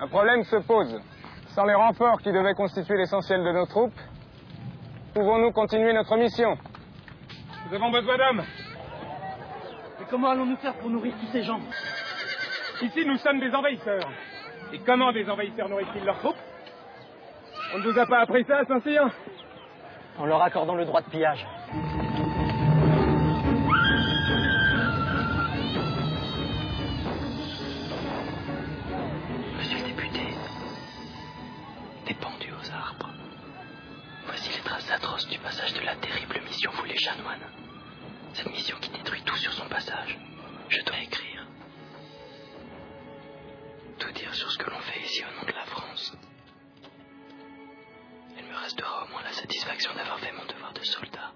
Un 0.00 0.08
problème 0.08 0.42
se 0.44 0.56
pose. 0.56 1.00
Sans 1.54 1.64
les 1.64 1.74
renforts 1.74 2.20
qui 2.22 2.32
devaient 2.32 2.54
constituer 2.54 2.96
l'essentiel 2.96 3.42
de 3.42 3.52
nos 3.52 3.66
troupes, 3.66 3.98
pouvons-nous 5.14 5.52
continuer 5.52 5.92
notre 5.92 6.16
mission? 6.16 6.56
Nous 7.68 7.76
avons 7.76 7.90
besoin 7.90 8.16
d'hommes. 8.16 8.42
Mais 9.98 10.06
comment 10.08 10.30
allons-nous 10.30 10.56
faire 10.56 10.74
pour 10.74 10.90
nourrir 10.90 11.14
tous 11.20 11.32
ces 11.32 11.42
gens? 11.42 11.60
Ici, 12.82 13.04
nous 13.04 13.16
sommes 13.18 13.40
des 13.40 13.52
envahisseurs. 13.54 14.08
Et 14.72 14.78
comment 14.78 15.12
des 15.12 15.28
envahisseurs 15.28 15.68
nourrissent-ils 15.68 16.04
leurs 16.04 16.18
troupes? 16.18 16.38
On 17.74 17.78
ne 17.78 17.90
vous 17.90 17.98
a 17.98 18.06
pas 18.06 18.20
appris 18.20 18.44
ça, 18.44 18.64
Saint-Cyr? 18.64 19.08
En 20.18 20.26
leur 20.26 20.42
accordant 20.42 20.74
le 20.74 20.84
droit 20.84 21.00
de 21.02 21.10
pillage. 21.10 21.46
Du 35.28 35.38
passage 35.38 35.72
de 35.74 35.80
la 35.82 35.94
terrible 35.96 36.40
mission 36.42 36.72
les 36.84 36.98
chanoines. 36.98 37.46
Cette 38.34 38.50
mission 38.50 38.76
qui 38.80 38.90
détruit 38.90 39.22
tout 39.22 39.36
sur 39.36 39.52
son 39.52 39.68
passage. 39.68 40.18
Je 40.68 40.82
dois 40.82 40.98
écrire. 40.98 41.46
Tout 44.00 44.10
dire 44.10 44.34
sur 44.34 44.50
ce 44.50 44.58
que 44.58 44.68
l'on 44.68 44.80
fait 44.80 45.00
ici 45.00 45.22
au 45.22 45.40
nom 45.40 45.46
de 45.46 45.52
la 45.52 45.64
France. 45.66 46.12
Il 48.36 48.44
me 48.44 48.56
restera 48.56 49.04
au 49.04 49.08
moins 49.10 49.22
la 49.22 49.32
satisfaction 49.32 49.94
d'avoir 49.94 50.18
fait 50.18 50.32
mon 50.32 50.44
devoir 50.46 50.72
de 50.72 50.82
soldat. 50.82 51.32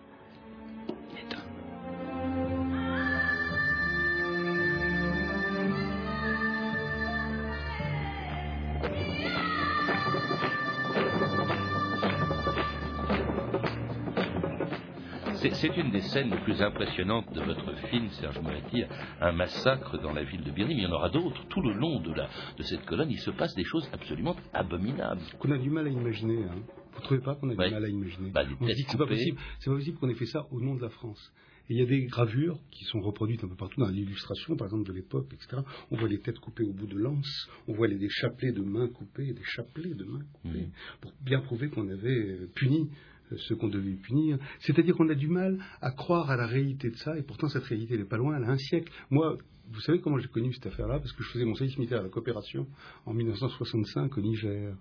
C'est 15.65 15.79
une 15.79 15.91
des 15.91 16.03
scènes 16.03 16.29
les 16.29 16.41
plus 16.41 16.61
impressionnantes 16.61 17.33
de 17.33 17.41
votre 17.41 17.75
film, 17.89 18.11
Serge 18.11 18.39
Moretti, 18.39 18.85
un 19.19 19.33
massacre 19.33 19.97
dans 19.97 20.13
la 20.13 20.23
ville 20.23 20.45
de 20.45 20.51
Birni, 20.51 20.75
mais 20.75 20.83
il 20.83 20.85
y 20.85 20.87
en 20.87 20.93
aura 20.93 21.09
d'autres. 21.09 21.43
Tout 21.49 21.63
le 21.63 21.73
long 21.73 22.01
de, 22.01 22.13
la, 22.13 22.29
de 22.59 22.63
cette 22.63 22.85
colonne, 22.85 23.11
il 23.11 23.19
se 23.19 23.31
passe 23.31 23.55
des 23.55 23.65
choses 23.65 23.89
absolument 23.95 24.37
abominables. 24.53 25.23
Qu'on 25.39 25.53
a 25.53 25.57
du 25.57 25.71
mal 25.71 25.87
à 25.87 25.89
imaginer. 25.89 26.45
Hein. 26.45 26.57
Vous 26.93 26.99
ne 26.99 27.05
trouvez 27.05 27.21
pas 27.23 27.35
qu'on 27.37 27.49
a 27.49 27.53
du 27.53 27.57
mal 27.57 27.83
à 27.83 27.89
imaginer 27.89 28.31
bah, 28.31 28.45
On 28.61 28.69
se 28.69 28.75
dit 28.75 28.85
que 28.85 28.91
c'est 28.91 28.99
pas 28.99 29.07
possible. 29.07 29.39
C'est 29.59 29.71
pas 29.71 29.77
possible 29.77 29.97
qu'on 29.97 30.11
ait 30.11 30.15
fait 30.15 30.27
ça 30.27 30.47
au 30.51 30.61
nom 30.61 30.75
de 30.75 30.83
la 30.83 30.91
France. 30.91 31.33
Et 31.71 31.73
il 31.73 31.79
y 31.79 31.83
a 31.83 31.87
des 31.87 32.05
gravures 32.05 32.59
qui 32.71 32.85
sont 32.85 33.01
reproduites 33.01 33.43
un 33.43 33.49
peu 33.49 33.57
partout 33.57 33.81
dans 33.81 33.89
l'illustration, 33.89 34.57
par 34.57 34.67
exemple 34.67 34.87
de 34.87 34.93
l'époque, 34.93 35.33
etc. 35.33 35.63
On 35.91 35.97
voit 35.97 36.11
les 36.11 36.21
têtes 36.21 36.41
coupées 36.41 36.65
au 36.65 36.75
bout 36.75 36.87
de 36.87 36.99
lance, 36.99 37.49
on 37.69 37.73
voit 37.73 37.89
les, 37.89 37.97
des 37.97 38.11
chapelets 38.11 38.53
de 38.53 38.61
mains 38.61 38.89
coupées, 38.89 39.33
des 39.33 39.43
chapelets 39.43 39.95
de 39.95 40.05
mains 40.05 40.27
coupées, 40.35 40.67
mmh. 40.67 41.01
pour 41.01 41.15
bien 41.23 41.41
prouver 41.41 41.71
qu'on 41.71 41.89
avait 41.89 42.49
puni 42.55 42.91
ce 43.37 43.55
qu'on 43.55 43.69
devait 43.69 43.95
punir. 43.95 44.39
C'est-à-dire 44.61 44.95
qu'on 44.95 45.09
a 45.09 45.15
du 45.15 45.29
mal 45.29 45.59
à 45.81 45.91
croire 45.91 46.31
à 46.31 46.37
la 46.37 46.47
réalité 46.47 46.91
de 46.91 46.97
ça, 46.97 47.17
et 47.19 47.23
pourtant 47.23 47.49
cette 47.49 47.65
réalité 47.65 47.97
n'est 47.97 48.05
pas 48.05 48.17
loin, 48.17 48.37
elle 48.37 48.45
a 48.45 48.51
un 48.51 48.59
siècle. 48.59 48.93
Moi, 49.11 49.37
vous 49.73 49.81
savez 49.81 50.01
comment 50.01 50.19
j'ai 50.19 50.29
connu 50.29 50.53
cette 50.53 50.67
affaire-là? 50.67 50.99
Parce 50.99 51.13
que 51.13 51.23
je 51.23 51.29
faisais 51.31 51.45
mon 51.45 51.55
service 51.55 51.77
militaire 51.79 52.01
à 52.01 52.03
la 52.03 52.09
coopération 52.09 52.67
en 53.07 53.15
1965 53.15 54.17
au 54.17 54.21
Niger. 54.21 54.75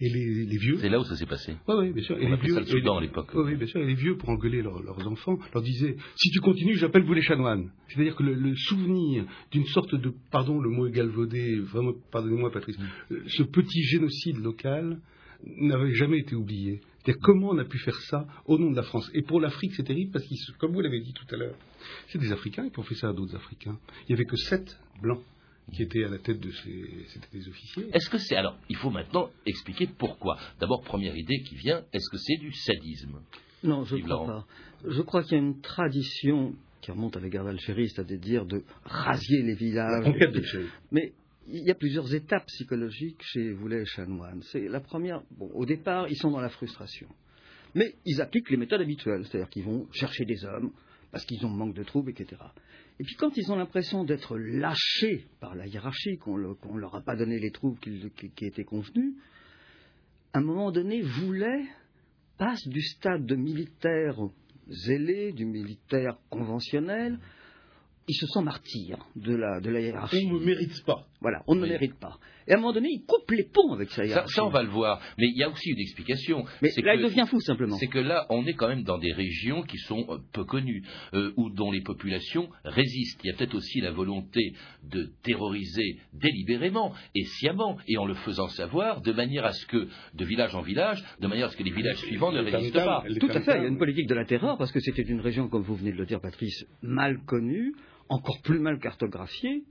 Et 0.00 0.08
les, 0.08 0.56
vieux. 0.58 0.76
C'est 0.78 0.88
là 0.88 1.00
où 1.00 1.04
ça 1.04 1.16
s'est 1.16 1.26
passé. 1.26 1.56
Oui, 1.66 1.74
oui, 1.78 1.92
bien 1.92 2.02
sûr. 2.04 2.16
et 2.18 2.28
les 2.28 2.36
vieux, 2.36 2.54
ça 2.54 2.60
le 2.60 2.66
Soudan 2.66 2.98
à 2.98 3.00
l'époque. 3.00 3.30
Oui, 3.34 3.56
bien 3.56 3.66
sûr. 3.66 3.80
Et 3.80 3.86
les 3.86 3.94
vieux, 3.94 4.16
pour 4.16 4.28
engueuler 4.28 4.62
leurs 4.62 5.06
enfants, 5.06 5.38
leur 5.52 5.62
disaient 5.62 5.96
si 6.16 6.30
tu 6.30 6.40
continues, 6.40 6.74
j'appelle 6.74 7.04
vous 7.04 7.14
les 7.14 7.22
chanoines. 7.22 7.70
C'est-à-dire 7.88 8.14
que 8.14 8.22
le, 8.22 8.54
souvenir 8.56 9.24
d'une 9.50 9.66
sorte 9.66 9.94
de, 9.94 10.12
pardon, 10.30 10.60
le 10.60 10.70
mot 10.70 10.86
est 10.86 10.92
galvaudé, 10.92 11.58
vraiment, 11.58 11.92
pardonnez-moi, 12.10 12.50
Patrice, 12.50 12.78
mm. 12.78 13.14
euh, 13.14 13.22
ce 13.26 13.42
petit 13.42 13.82
génocide 13.82 14.38
local 14.38 15.00
n'avait 15.44 15.92
jamais 15.94 16.18
été 16.18 16.34
oublié. 16.34 16.80
C'est-à-dire 17.04 17.20
comment 17.22 17.50
on 17.50 17.58
a 17.58 17.64
pu 17.64 17.78
faire 17.78 17.98
ça 18.02 18.26
au 18.46 18.58
nom 18.58 18.70
de 18.70 18.76
la 18.76 18.82
France. 18.82 19.10
Et 19.14 19.22
pour 19.22 19.40
l'Afrique, 19.40 19.72
c'est 19.74 19.84
terrible 19.84 20.12
parce 20.12 20.24
que, 20.24 20.58
comme 20.58 20.72
vous 20.72 20.80
l'avez 20.80 21.00
dit 21.00 21.12
tout 21.12 21.26
à 21.34 21.36
l'heure, 21.38 21.54
c'est 22.08 22.18
des 22.18 22.32
Africains 22.32 22.68
qui 22.68 22.78
ont 22.78 22.82
fait 22.82 22.96
ça 22.96 23.08
à 23.08 23.12
d'autres 23.12 23.36
Africains. 23.36 23.78
Il 24.02 24.12
n'y 24.12 24.14
avait 24.14 24.24
que 24.24 24.36
sept 24.36 24.78
blancs 25.00 25.22
qui 25.72 25.82
étaient 25.82 26.04
à 26.04 26.08
la 26.08 26.18
tête 26.18 26.40
de 26.40 26.50
ces, 26.50 27.04
c'était 27.08 27.38
des 27.38 27.48
officiers. 27.48 27.86
Est-ce 27.92 28.08
que 28.08 28.18
c'est 28.18 28.36
alors 28.36 28.56
Il 28.68 28.76
faut 28.76 28.90
maintenant 28.90 29.30
expliquer 29.46 29.86
pourquoi. 29.86 30.38
D'abord, 30.60 30.82
première 30.82 31.16
idée 31.16 31.42
qui 31.42 31.56
vient 31.56 31.82
est-ce 31.92 32.08
que 32.10 32.16
c'est 32.16 32.36
du 32.36 32.52
sadisme? 32.52 33.20
Non, 33.62 33.84
je 33.84 33.96
ne 33.96 34.02
crois 34.02 34.26
pas. 34.26 34.46
Je 34.86 35.02
crois 35.02 35.22
qu'il 35.22 35.32
y 35.32 35.40
a 35.40 35.44
une 35.44 35.60
tradition 35.60 36.54
qui 36.80 36.90
remonte 36.92 37.16
avec 37.16 37.34
la 37.34 37.44
guerre 37.44 37.60
c'est-à-dire 37.60 38.46
de 38.46 38.62
rasier 38.84 39.42
les 39.42 39.54
villages. 39.54 40.06
Mais 40.92 41.12
il 41.50 41.64
y 41.66 41.70
a 41.70 41.74
plusieurs 41.74 42.14
étapes 42.14 42.46
psychologiques 42.46 43.22
chez 43.22 43.52
Voulet 43.52 43.82
et 43.82 43.86
Chanoine. 43.86 44.42
C'est 44.52 44.68
la 44.68 44.80
première, 44.80 45.22
au 45.40 45.64
départ, 45.64 46.06
ils 46.08 46.16
sont 46.16 46.30
dans 46.30 46.40
la 46.40 46.50
frustration. 46.50 47.08
Mais 47.74 47.94
ils 48.04 48.20
appliquent 48.20 48.50
les 48.50 48.56
méthodes 48.56 48.80
habituelles, 48.80 49.24
c'est-à-dire 49.24 49.48
qu'ils 49.48 49.64
vont 49.64 49.88
chercher 49.92 50.24
des 50.24 50.44
hommes 50.44 50.72
parce 51.10 51.24
qu'ils 51.24 51.44
ont 51.46 51.50
manque 51.50 51.74
de 51.74 51.84
troupes, 51.84 52.08
etc. 52.08 52.36
Et 53.00 53.04
puis 53.04 53.14
quand 53.14 53.36
ils 53.36 53.50
ont 53.50 53.56
l'impression 53.56 54.04
d'être 54.04 54.36
lâchés 54.36 55.26
par 55.40 55.54
la 55.54 55.66
hiérarchie, 55.66 56.18
qu'on 56.18 56.36
ne 56.36 56.78
leur 56.80 56.94
a 56.94 57.00
pas 57.00 57.16
donné 57.16 57.38
les 57.38 57.50
troupes 57.50 57.80
qui, 57.80 58.44
étaient 58.44 58.64
convenues, 58.64 59.14
à 60.34 60.38
un 60.38 60.42
moment 60.42 60.70
donné, 60.70 61.00
Voulet 61.00 61.64
passe 62.36 62.66
du 62.68 62.82
stade 62.82 63.24
de 63.24 63.36
militaire 63.36 64.16
zélé, 64.68 65.32
du 65.32 65.46
militaire 65.46 66.18
conventionnel, 66.28 67.18
il 68.06 68.14
se 68.14 68.26
sent 68.26 68.42
martyr 68.42 68.98
de 69.16 69.34
la, 69.34 69.60
de 69.60 69.70
la 69.70 69.80
hiérarchie. 69.80 70.26
On 70.30 70.40
ne 70.40 70.44
mérite 70.44 70.84
pas. 70.84 71.06
Voilà, 71.20 71.42
on 71.48 71.56
ne 71.56 71.66
mérite 71.66 71.98
pas. 71.98 72.18
Et 72.46 72.52
à 72.52 72.54
un 72.54 72.60
moment 72.60 72.72
donné, 72.72 72.88
il 72.90 73.04
coupe 73.04 73.30
les 73.30 73.44
ponts 73.44 73.72
avec 73.72 73.90
sa 73.90 74.06
hiérarchie. 74.06 74.34
Ça, 74.34 74.44
on 74.44 74.48
va 74.48 74.62
le 74.62 74.68
voir. 74.68 75.00
Mais 75.18 75.26
il 75.26 75.36
y 75.36 75.42
a 75.42 75.50
aussi 75.50 75.70
une 75.70 75.80
explication. 75.80 76.44
Mais 76.62 76.70
là, 76.82 76.94
il 76.94 77.02
devient 77.02 77.26
fou, 77.28 77.40
simplement. 77.40 77.76
C'est 77.76 77.88
que 77.88 77.98
là, 77.98 78.26
on 78.30 78.46
est 78.46 78.54
quand 78.54 78.68
même 78.68 78.84
dans 78.84 78.98
des 78.98 79.12
régions 79.12 79.62
qui 79.62 79.76
sont 79.78 80.06
euh, 80.08 80.18
peu 80.32 80.44
connues, 80.44 80.82
euh, 81.12 81.32
ou 81.36 81.50
dont 81.50 81.70
les 81.70 81.82
populations 81.82 82.48
résistent. 82.64 83.20
Il 83.24 83.28
y 83.28 83.34
a 83.34 83.36
peut-être 83.36 83.54
aussi 83.54 83.80
la 83.80 83.90
volonté 83.90 84.54
de 84.84 85.10
terroriser 85.22 85.98
délibérément 86.14 86.94
et 87.14 87.24
sciemment, 87.24 87.76
et 87.86 87.98
en 87.98 88.06
le 88.06 88.14
faisant 88.14 88.48
savoir, 88.48 89.02
de 89.02 89.12
manière 89.12 89.44
à 89.44 89.52
ce 89.52 89.66
que, 89.66 89.88
de 90.14 90.24
village 90.24 90.54
en 90.54 90.62
village, 90.62 91.04
de 91.20 91.26
manière 91.26 91.46
à 91.46 91.50
ce 91.50 91.56
que 91.56 91.64
les 91.64 91.72
villages 91.72 91.98
suivants 91.98 92.32
ne 92.32 92.40
résistent 92.40 92.74
pas. 92.74 93.04
Tout 93.20 93.28
à 93.28 93.40
fait. 93.40 93.58
Il 93.58 93.62
y 93.62 93.66
a 93.66 93.68
une 93.68 93.78
politique 93.78 94.06
de 94.06 94.14
la 94.14 94.24
terreur, 94.24 94.56
parce 94.56 94.72
que 94.72 94.80
c'était 94.80 95.02
une 95.02 95.20
région, 95.20 95.48
comme 95.48 95.62
vous 95.62 95.74
venez 95.74 95.92
de 95.92 95.98
le 95.98 96.06
dire, 96.06 96.20
Patrice, 96.20 96.64
mal 96.80 97.18
connue, 97.26 97.74
encore 98.08 98.40
plus 98.42 98.60
mal 98.60 98.78
cartographié. 98.78 99.64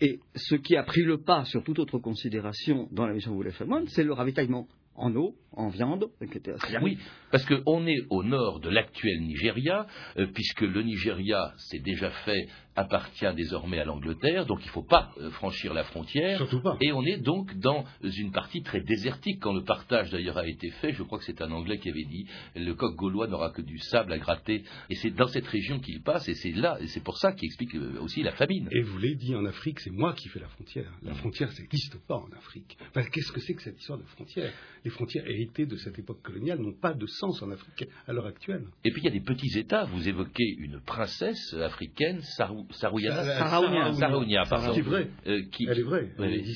Et 0.00 0.20
ce 0.34 0.54
qui 0.54 0.76
a 0.76 0.82
pris 0.82 1.02
le 1.02 1.22
pas 1.22 1.44
sur 1.44 1.62
toute 1.64 1.78
autre 1.78 1.98
considération 1.98 2.88
dans 2.92 3.06
la 3.06 3.14
mission 3.14 3.32
Woulet 3.32 3.52
c'est 3.88 4.04
le 4.04 4.12
ravitaillement 4.12 4.68
en 4.98 5.14
eau, 5.14 5.34
en 5.52 5.68
viande, 5.68 6.06
etc. 6.20 6.56
Oui, 6.82 6.98
parce 7.30 7.44
qu'on 7.44 7.86
est 7.86 8.04
au 8.10 8.22
nord 8.22 8.60
de 8.60 8.70
l'actuel 8.70 9.20
Nigeria, 9.20 9.86
euh, 10.16 10.26
puisque 10.32 10.62
le 10.62 10.82
Nigeria 10.82 11.52
s'est 11.58 11.80
déjà 11.80 12.10
fait 12.24 12.48
appartient 12.76 13.34
désormais 13.34 13.78
à 13.78 13.84
l'Angleterre, 13.84 14.46
donc 14.46 14.60
il 14.62 14.66
ne 14.66 14.72
faut 14.72 14.82
pas 14.82 15.12
euh, 15.18 15.30
franchir 15.30 15.74
la 15.74 15.84
frontière. 15.84 16.38
Surtout 16.38 16.60
pas. 16.60 16.76
Et 16.80 16.92
on 16.92 17.02
est 17.02 17.18
donc 17.18 17.56
dans 17.58 17.84
une 18.02 18.32
partie 18.32 18.62
très 18.62 18.80
désertique. 18.80 19.40
Quand 19.40 19.52
le 19.52 19.64
partage 19.64 20.10
d'ailleurs 20.10 20.38
a 20.38 20.46
été 20.46 20.70
fait, 20.70 20.92
je 20.92 21.02
crois 21.02 21.18
que 21.18 21.24
c'est 21.24 21.40
un 21.42 21.50
Anglais 21.50 21.78
qui 21.78 21.90
avait 21.90 22.04
dit 22.04 22.26
le 22.54 22.74
coq 22.74 22.94
gaulois 22.94 23.26
n'aura 23.26 23.50
que 23.50 23.62
du 23.62 23.78
sable 23.78 24.12
à 24.12 24.18
gratter. 24.18 24.64
Et 24.90 24.94
c'est 24.96 25.10
dans 25.10 25.28
cette 25.28 25.46
région 25.46 25.80
qu'il 25.80 26.02
passe, 26.02 26.28
et 26.28 26.34
c'est 26.34 26.52
là, 26.52 26.78
et 26.80 26.86
c'est 26.88 27.02
pour 27.02 27.18
ça 27.18 27.32
qu'il 27.32 27.46
explique 27.46 27.74
euh, 27.74 27.98
aussi 28.00 28.22
la 28.22 28.32
famine. 28.32 28.68
Et 28.72 28.82
vous 28.82 28.98
l'avez 28.98 29.14
dit, 29.14 29.34
en 29.34 29.44
Afrique, 29.46 29.80
c'est 29.80 29.90
moi 29.90 30.12
qui 30.12 30.28
fais 30.28 30.40
la 30.40 30.48
frontière. 30.48 30.92
La 31.02 31.12
mm. 31.12 31.16
frontière, 31.16 31.52
ça 31.52 31.62
n'existe 31.62 31.96
pas 32.06 32.16
en 32.16 32.28
Afrique. 32.36 32.76
Qu'est-ce 33.12 33.32
que 33.32 33.40
c'est 33.40 33.54
que 33.54 33.62
cette 33.62 33.78
histoire 33.78 33.98
de 33.98 34.04
frontière? 34.04 34.52
Les 34.84 34.90
frontières 34.90 35.26
héritées 35.26 35.66
de 35.66 35.76
cette 35.76 35.98
époque 35.98 36.22
coloniale 36.22 36.60
n'ont 36.60 36.78
pas 36.78 36.94
de 36.94 37.06
sens 37.06 37.42
en 37.42 37.50
Afrique 37.50 37.88
à 38.06 38.12
l'heure 38.12 38.26
actuelle. 38.26 38.66
Et 38.84 38.90
puis 38.90 39.02
il 39.02 39.04
y 39.04 39.08
a 39.08 39.12
des 39.12 39.20
petits 39.20 39.58
États. 39.58 39.84
Vous 39.84 40.08
évoquez 40.08 40.56
une 40.58 40.80
princesse 40.80 41.54
africaine, 41.54 42.20
Sarou 42.20 42.65
Saraounia, 43.94 44.44
pardon. 44.48 44.72
Qui 44.72 44.80
est 44.80 44.82
vrai. 44.82 45.10
qui, 45.52 45.66
Elle 45.68 45.78
est 45.78 45.82
vraie. 45.82 46.08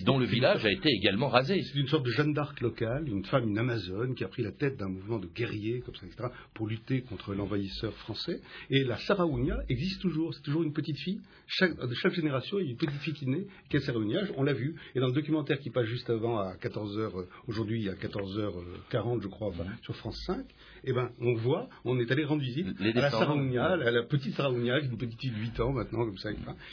dont 0.05 0.19
le 0.19 0.27
village 0.27 0.65
a 0.65 0.71
été 0.71 0.89
également 0.91 1.29
rasé. 1.29 1.63
C'est 1.63 1.79
une 1.79 1.87
sorte 1.89 2.05
de 2.05 2.11
Jeanne 2.11 2.33
d'Arc 2.33 2.61
locale, 2.61 3.09
une 3.09 3.25
femme, 3.25 3.49
une 3.49 3.59
Amazone, 3.59 4.15
qui 4.15 4.25
a 4.25 4.29
pris 4.29 4.43
la 4.43 4.53
tête 4.53 4.77
d'un 4.77 4.89
mouvement 4.89 5.19
de 5.19 5.27
guerriers, 5.27 5.81
comme 5.81 5.95
ça, 5.95 6.07
etc., 6.07 6.29
pour 6.55 6.67
lutter 6.67 7.03
contre 7.03 7.35
l'envahisseur 7.35 7.93
français. 7.95 8.41
Et 8.71 8.85
la 8.85 8.97
Saraounia 8.99 9.59
existe 9.69 10.01
toujours. 10.01 10.35
C'est 10.35 10.43
toujours 10.43 10.63
une 10.63 10.73
petite 10.73 10.99
fille. 10.99 11.21
Chaque, 11.47 11.77
de 11.77 11.95
chaque 11.95 12.15
génération, 12.15 12.59
il 12.59 12.67
y 12.67 12.69
a 12.69 12.71
une 12.73 12.77
petite 12.77 13.01
fille 13.01 13.15
qui 13.15 13.27
naît, 13.27 13.47
qui 13.69 13.77
est 13.77 13.81
Saraounia. 13.81 14.21
On 14.37 14.43
l'a 14.43 14.53
vu. 14.53 14.77
Et 14.95 15.01
dans 15.01 15.09
le 15.09 15.13
documentaire 15.13 15.59
qui 15.59 15.71
passe 15.71 15.87
juste 15.87 16.11
avant, 16.11 16.39
à 16.39 16.55
14h, 16.55 17.27
aujourd'hui 17.49 17.89
à 17.89 17.95
14h40, 17.95 19.23
je 19.23 19.29
crois, 19.29 19.53
sur 19.83 19.97
France 19.97 20.19
5, 20.27 20.45
eh 20.85 20.93
ben, 20.93 21.11
on 21.21 21.35
voit, 21.35 21.69
on 21.85 21.99
est 21.99 22.11
allé 22.11 22.25
rendre 22.25 22.43
visite 22.43 22.69
à 22.81 23.01
la 23.01 23.11
Saraounia, 23.11 23.65
à 23.65 23.91
la 23.91 24.03
petite 24.03 24.35
Saraounia, 24.35 24.79
une 24.81 24.97
petite 24.97 25.21
fille 25.21 25.31
de 25.31 25.37
8 25.37 25.61
ans 25.61 25.73
maintenant, 25.73 26.05
comme 26.05 26.19
ça, 26.19 26.31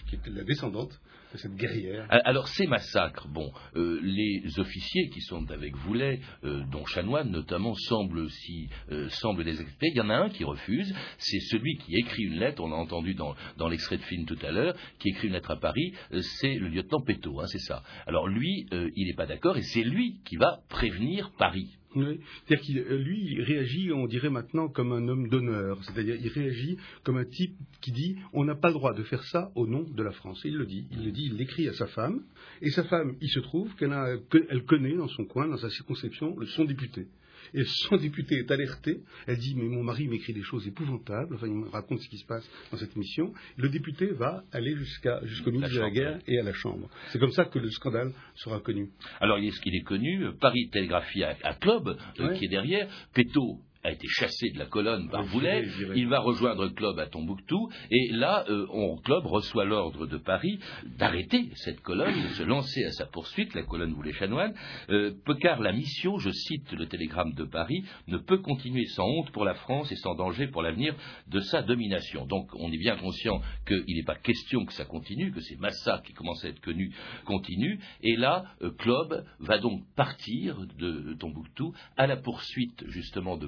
qui 0.07 0.15
était 0.15 0.29
la 0.29 0.43
descendante 0.43 0.99
de 1.33 1.37
cette 1.37 1.55
guerrière. 1.55 2.07
Alors, 2.09 2.47
ces 2.47 2.67
massacres, 2.67 3.27
bon, 3.27 3.51
euh, 3.75 3.99
les 4.01 4.59
officiers 4.59 5.09
qui 5.09 5.21
sont 5.21 5.49
avec 5.51 5.75
Voulet, 5.75 6.19
euh, 6.43 6.63
dont 6.71 6.85
Chanoine 6.85 7.29
notamment, 7.31 7.73
semblent, 7.73 8.29
si, 8.29 8.69
euh, 8.91 9.09
semblent 9.09 9.43
les 9.43 9.59
accepter. 9.59 9.87
Il 9.93 9.97
y 9.97 10.01
en 10.01 10.09
a 10.09 10.15
un 10.15 10.29
qui 10.29 10.43
refuse, 10.43 10.93
c'est 11.17 11.39
celui 11.39 11.77
qui 11.77 11.95
écrit 11.95 12.23
une 12.23 12.39
lettre, 12.39 12.63
on 12.63 12.69
l'a 12.69 12.77
entendu 12.77 13.13
dans, 13.13 13.35
dans 13.57 13.67
l'extrait 13.67 13.97
de 13.97 14.03
film 14.03 14.25
tout 14.25 14.39
à 14.41 14.51
l'heure, 14.51 14.75
qui 14.99 15.09
écrit 15.09 15.27
une 15.27 15.33
lettre 15.33 15.51
à 15.51 15.59
Paris, 15.59 15.93
c'est 16.39 16.55
le 16.55 16.69
lieutenant 16.69 17.01
Péto, 17.01 17.39
hein, 17.39 17.47
c'est 17.47 17.59
ça. 17.59 17.83
Alors 18.05 18.27
lui, 18.27 18.67
il 18.71 19.07
n'est 19.07 19.15
pas 19.15 19.25
d'accord 19.25 19.57
et 19.57 19.61
c'est 19.61 19.83
lui 19.83 20.19
qui 20.25 20.37
va 20.37 20.59
prévenir 20.69 21.31
Paris. 21.37 21.76
C'est-à-dire 21.93 22.61
qu'il 22.61 22.79
euh, 22.79 22.97
lui, 22.97 23.41
réagit, 23.41 23.91
on 23.91 24.07
dirait 24.07 24.29
maintenant, 24.29 24.67
comme 24.67 24.91
un 24.91 25.07
homme 25.07 25.29
d'honneur. 25.29 25.83
C'est-à-dire, 25.83 26.15
il 26.15 26.27
réagit 26.27 26.77
comme 27.03 27.17
un 27.17 27.25
type 27.25 27.55
qui 27.81 27.91
dit 27.91 28.17
on 28.33 28.45
n'a 28.45 28.55
pas 28.55 28.67
le 28.67 28.75
droit 28.75 28.93
de 28.93 29.03
faire 29.03 29.23
ça 29.23 29.51
au 29.55 29.67
nom 29.67 29.83
de 29.83 30.03
la 30.03 30.11
France. 30.11 30.41
Il 30.45 30.57
le 30.57 30.65
dit. 30.65 30.87
Il 30.91 31.05
le 31.05 31.11
dit, 31.11 31.25
il 31.25 31.37
l'écrit 31.37 31.67
à 31.67 31.73
sa 31.73 31.87
femme. 31.87 32.23
Et 32.61 32.69
sa 32.71 32.83
femme, 32.83 33.15
il 33.21 33.29
se 33.29 33.39
trouve 33.39 33.73
qu'elle 33.75 34.63
connaît 34.65 34.95
dans 34.95 35.07
son 35.07 35.25
coin, 35.25 35.47
dans 35.47 35.57
sa 35.57 35.69
circonscription, 35.69 36.35
son 36.55 36.65
député. 36.65 37.07
Et 37.53 37.63
son 37.63 37.97
député 37.97 38.35
est 38.35 38.51
alerté. 38.51 39.01
Elle 39.27 39.37
dit 39.37 39.55
Mais 39.55 39.67
mon 39.67 39.83
mari 39.83 40.07
m'écrit 40.07 40.33
des 40.33 40.43
choses 40.43 40.67
épouvantables. 40.67 41.35
Enfin, 41.35 41.47
il 41.47 41.53
me 41.53 41.69
raconte 41.69 41.99
ce 41.99 42.09
qui 42.09 42.17
se 42.17 42.25
passe 42.25 42.47
dans 42.71 42.77
cette 42.77 42.95
mission. 42.95 43.33
Le 43.57 43.69
député 43.69 44.07
va 44.07 44.43
aller 44.51 44.75
jusqu'au 44.75 45.51
ministre 45.51 45.75
de 45.75 45.81
la 45.81 45.91
Guerre 45.91 46.19
et 46.27 46.39
à 46.39 46.43
la 46.43 46.53
Chambre. 46.53 46.89
C'est 47.09 47.19
comme 47.19 47.31
ça 47.31 47.45
que 47.45 47.59
le 47.59 47.69
scandale 47.71 48.11
sera 48.35 48.59
connu. 48.59 48.89
Alors, 49.19 49.37
est-ce 49.37 49.59
qu'il 49.61 49.75
est 49.75 49.83
connu 49.83 50.25
Paris 50.39 50.69
Télégraphie 50.71 51.23
à, 51.23 51.53
Club, 51.59 51.97
euh, 52.19 52.33
qui 52.33 52.45
est 52.45 52.49
derrière. 52.49 52.87
Péto 53.13 53.59
a 53.87 53.91
été 53.91 54.07
chassé 54.09 54.49
de 54.49 54.59
la 54.59 54.65
colonne 54.65 55.09
par 55.09 55.23
Voulet. 55.23 55.65
Il 55.95 56.07
va 56.07 56.19
rejoindre 56.19 56.67
club 56.67 56.99
à 56.99 57.07
Tombouctou. 57.07 57.69
Et 57.89 58.11
là, 58.11 58.43
euh, 58.49 58.67
on, 58.71 58.97
club 58.97 59.25
reçoit 59.25 59.63
l'ordre 59.63 60.05
de 60.05 60.17
Paris 60.17 60.59
d'arrêter 60.97 61.49
cette 61.55 61.79
colonne, 61.81 62.21
de 62.21 62.27
se 62.29 62.43
lancer 62.43 62.83
à 62.83 62.91
sa 62.91 63.05
poursuite, 63.05 63.53
la 63.55 63.63
colonne 63.63 63.93
Voulet-Chanoine. 63.93 64.53
Euh, 64.89 65.13
car 65.39 65.61
la 65.61 65.71
mission, 65.71 66.17
je 66.17 66.31
cite 66.31 66.71
le 66.73 66.87
télégramme 66.87 67.33
de 67.33 67.45
Paris, 67.45 67.83
ne 68.07 68.17
peut 68.17 68.39
continuer 68.39 68.85
sans 68.85 69.05
honte 69.05 69.31
pour 69.31 69.45
la 69.45 69.53
France 69.53 69.91
et 69.91 69.95
sans 69.95 70.15
danger 70.15 70.47
pour 70.47 70.63
l'avenir 70.63 70.93
de 71.27 71.39
sa 71.39 71.61
domination. 71.61 72.25
Donc, 72.25 72.49
on 72.55 72.71
est 72.71 72.77
bien 72.77 72.97
conscient 72.97 73.39
qu'il 73.65 73.95
n'est 73.95 74.03
pas 74.03 74.15
question 74.15 74.65
que 74.65 74.73
ça 74.73 74.83
continue, 74.83 75.31
que 75.31 75.41
ces 75.41 75.55
massacres 75.55 76.03
qui 76.03 76.13
commencent 76.13 76.43
à 76.43 76.49
être 76.49 76.59
connus 76.59 76.91
continuent. 77.23 77.79
Et 78.01 78.17
là, 78.17 78.43
euh, 78.61 78.71
Club 78.71 79.25
va 79.39 79.59
donc 79.59 79.83
partir 79.95 80.57
de 80.77 81.13
Tombouctou 81.13 81.73
à 81.95 82.07
la 82.07 82.17
poursuite 82.17 82.83
justement 82.87 83.37
de 83.37 83.45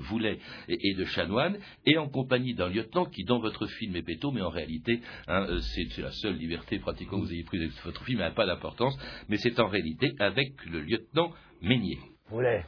Et, 0.67 0.93
de 0.93 1.05
Chanoine, 1.05 1.57
et 1.85 1.97
en 1.97 2.09
compagnie 2.09 2.53
d'un 2.53 2.69
lieutenant 2.69 3.05
qui, 3.05 3.23
dans 3.23 3.39
votre 3.39 3.65
film, 3.67 3.95
est 3.95 4.01
péto, 4.01 4.31
mais 4.31 4.41
en 4.41 4.49
réalité, 4.49 5.01
hein, 5.27 5.45
euh, 5.49 5.59
c'est 5.59 6.01
la 6.01 6.11
seule 6.11 6.35
liberté 6.35 6.79
pratiquement 6.79 7.19
que 7.19 7.25
vous 7.25 7.33
ayez 7.33 7.43
prise 7.43 7.61
avec 7.61 7.73
votre 7.83 8.03
film, 8.05 8.19
n'a 8.19 8.31
pas 8.31 8.45
d'importance, 8.45 8.97
mais 9.27 9.37
c'est 9.37 9.59
en 9.59 9.67
réalité 9.67 10.13
avec 10.19 10.53
le 10.65 10.81
lieutenant 10.81 11.31
Meignier. 11.61 11.97
Voulet, 12.29 12.63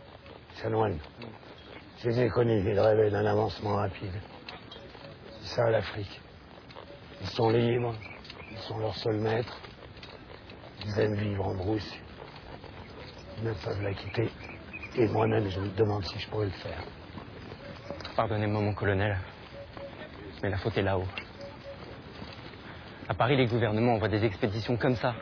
Chanoine, 0.61 0.97
je 2.03 2.09
les 2.09 2.21
ai 2.21 2.29
connus, 2.29 2.63
ils 2.65 2.79
rêvaient 2.79 3.11
d'un 3.11 3.25
avancement 3.25 3.75
rapide. 3.75 4.13
C'est 5.41 5.55
ça 5.55 5.69
l'Afrique. 5.69 6.19
Ils 7.21 7.27
sont 7.27 7.49
libres, 7.49 7.93
ils 8.51 8.57
sont 8.57 8.79
leurs 8.79 8.95
seuls 8.95 9.19
maîtres, 9.19 9.61
ils 10.85 10.99
aiment 10.99 11.15
vivre 11.15 11.45
en 11.45 11.55
brousse. 11.55 11.93
Ils 13.37 13.43
ne 13.43 13.53
peuvent 13.53 13.81
la 13.81 13.93
quitter. 13.93 14.29
Et 14.95 15.07
moi-même, 15.07 15.47
je 15.49 15.59
me 15.59 15.69
demande 15.75 16.03
si 16.05 16.19
je 16.19 16.27
pourrais 16.29 16.45
le 16.45 16.51
faire. 16.51 16.83
Pardonnez-moi, 18.15 18.61
mon 18.61 18.73
colonel, 18.73 19.17
mais 20.43 20.49
la 20.49 20.57
faute 20.57 20.77
est 20.77 20.81
là-haut. 20.81 21.07
À 23.07 23.13
Paris, 23.13 23.35
les 23.35 23.47
gouvernements 23.47 23.93
envoient 23.93 24.07
des 24.07 24.23
expéditions 24.23 24.77
comme 24.77 24.95
ça. 24.95 25.13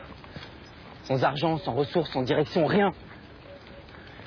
Sans 1.04 1.22
argent, 1.24 1.58
sans 1.58 1.72
ressources, 1.72 2.10
sans 2.12 2.22
direction, 2.22 2.66
rien. 2.66 2.92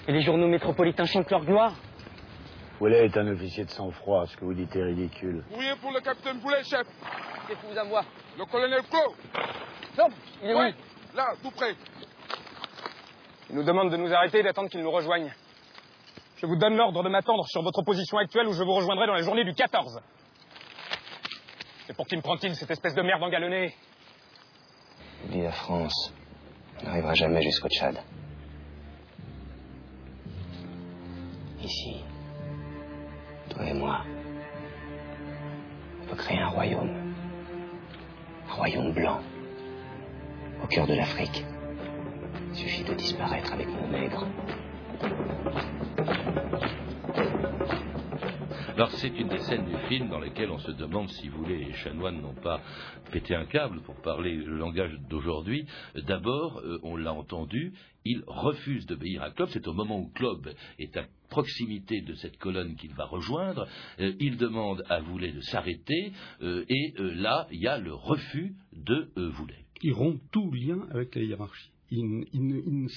Et 0.08 0.12
les 0.12 0.21
journaux 0.21 0.47
métropolitains 0.47 1.06
chantent 1.06 1.32
leur 1.32 1.45
gloire. 1.45 1.73
Boulet 2.79 3.06
est 3.06 3.17
un 3.17 3.27
officier 3.27 3.63
de 3.63 3.69
sang-froid, 3.69 4.25
ce 4.25 4.36
que 4.36 4.43
vous 4.43 4.53
dites 4.53 4.75
est 4.75 4.84
ridicule. 4.84 5.43
Courrier 5.49 5.73
pour 5.82 5.91
le 5.91 6.01
capitaine 6.01 6.39
Boulet, 6.39 6.63
chef. 6.63 6.86
Qu'est-ce 7.47 7.62
que 7.62 7.67
vous 7.67 7.77
envoie? 7.77 8.03
Le 8.38 8.45
colonel 8.45 8.82
Flo. 8.84 9.15
Non, 9.97 10.08
il 10.43 10.49
est 10.49 10.56
oui, 10.56 10.73
Là, 11.15 11.34
tout 11.41 11.51
près. 11.51 11.75
Il 13.49 13.56
nous 13.56 13.63
demande 13.63 13.91
de 13.91 13.97
nous 13.97 14.12
arrêter 14.13 14.39
et 14.39 14.43
d'attendre 14.43 14.69
qu'il 14.69 14.82
nous 14.82 14.91
rejoigne. 14.91 15.32
Je 16.43 16.47
vous 16.49 16.58
donne 16.58 16.75
l'ordre 16.75 17.03
de 17.03 17.08
m'attendre 17.08 17.47
sur 17.47 17.62
votre 17.62 17.84
position 17.84 18.17
actuelle 18.17 18.49
où 18.49 18.51
je 18.51 18.63
vous 18.63 18.73
rejoindrai 18.73 19.08
dans 19.08 19.13
la 19.13 19.21
journée 19.21 19.45
du 19.45 19.53
14. 19.53 20.01
Et 21.88 21.93
pour 21.93 22.06
qui 22.06 22.17
me 22.17 22.21
prend-il 22.21 22.53
cette 22.58 22.69
espèce 22.69 22.93
de 22.95 23.01
merde 23.01 23.23
engalonnée 23.23 23.73
Oublie 25.23 25.43
la 25.43 25.53
France. 25.53 26.13
N'arrivera 26.84 27.13
jamais 27.13 27.41
jusqu'au 27.41 27.69
Tchad. 27.69 27.97
Ici, 31.62 32.03
toi 33.49 33.65
et 33.65 33.73
moi, 33.73 34.03
on 36.01 36.10
peut 36.10 36.17
créer 36.17 36.39
un 36.39 36.49
royaume. 36.49 37.13
Un 38.49 38.53
royaume 38.53 38.91
blanc. 38.91 39.21
Au 40.62 40.67
cœur 40.67 40.88
de 40.88 40.93
l'Afrique. 40.93 41.45
Il 42.51 42.58
suffit 42.58 42.84
de 42.84 42.95
disparaître 42.95 43.53
avec 43.53 43.67
nos 43.69 43.88
nègres. 43.88 44.27
Alors 48.75 48.89
c'est 48.93 49.19
une 49.19 49.27
des 49.27 49.38
scènes 49.38 49.65
du 49.65 49.77
film 49.88 50.10
dans 50.10 50.19
lesquelles 50.19 50.49
on 50.49 50.58
se 50.58 50.71
demande 50.71 51.08
si 51.08 51.29
vous 51.29 51.45
les 51.45 51.71
chanoines 51.73 52.19
n'ont 52.19 52.34
pas 52.34 52.60
pété 53.12 53.36
un 53.36 53.45
câble 53.45 53.82
pour 53.84 53.95
parler 54.01 54.36
le 54.36 54.58
langage 54.58 54.91
d'aujourd'hui. 55.10 55.67
D'abord, 56.08 56.58
euh, 56.58 56.79
on 56.82 56.97
l'a 56.97 57.13
entendu, 57.13 57.73
il 58.03 58.23
refuse 58.25 58.88
d'obéir 58.88 59.21
à 59.21 59.29
Club. 59.29 59.49
C'est 59.51 59.67
au 59.67 59.73
moment 59.73 59.99
où 59.99 60.10
Club 60.15 60.51
est 60.79 60.97
à 60.97 61.06
proximité 61.29 62.01
de 62.01 62.15
cette 62.15 62.38
colonne 62.38 62.75
qu'il 62.75 62.95
va 62.95 63.06
rejoindre. 63.06 63.67
Euh, 63.99 64.13
il 64.19 64.38
demande 64.38 64.84
à 64.89 65.01
Voulet 65.01 65.32
de 65.32 65.41
s'arrêter 65.41 66.12
euh, 66.41 66.65
et 66.67 66.95
là, 66.97 67.47
il 67.51 67.62
y 67.62 67.67
a 67.67 67.77
le 67.77 67.93
refus 67.93 68.56
de 68.73 69.12
Voulet. 69.15 69.65
Il 69.84 69.93
rompt 69.93 70.19
tout 70.32 70.51
lien 70.51 70.88
avec 70.91 71.13
la 71.13 71.21
hiérarchie 71.21 71.72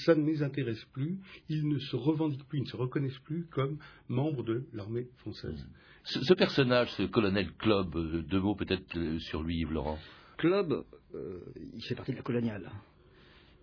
ça 0.05 0.15
ne 0.15 0.25
les 0.25 0.43
intéresse 0.43 0.83
plus, 0.93 1.19
ils 1.49 1.67
ne 1.67 1.79
se 1.79 1.95
revendiquent 1.95 2.47
plus, 2.47 2.59
ils 2.59 2.63
ne 2.63 2.69
se 2.69 2.77
reconnaissent 2.77 3.19
plus 3.19 3.45
comme 3.47 3.77
membres 4.07 4.43
de 4.43 4.65
l'armée 4.73 5.07
française. 5.17 5.67
Ce, 6.03 6.33
personnage, 6.33 6.89
ce 6.93 7.03
colonel 7.03 7.51
Club, 7.57 7.95
euh, 7.95 8.21
deux 8.21 8.39
mots 8.39 8.55
peut-être 8.55 8.97
euh, 8.97 9.19
sur 9.19 9.43
lui, 9.43 9.59
Yves 9.59 9.73
Laurent. 9.73 9.97
Club, 10.37 10.85
euh, 11.13 11.39
il 11.75 11.83
fait 11.83 11.95
partie 11.95 12.13
de 12.13 12.17
la 12.17 12.23
coloniale. 12.23 12.71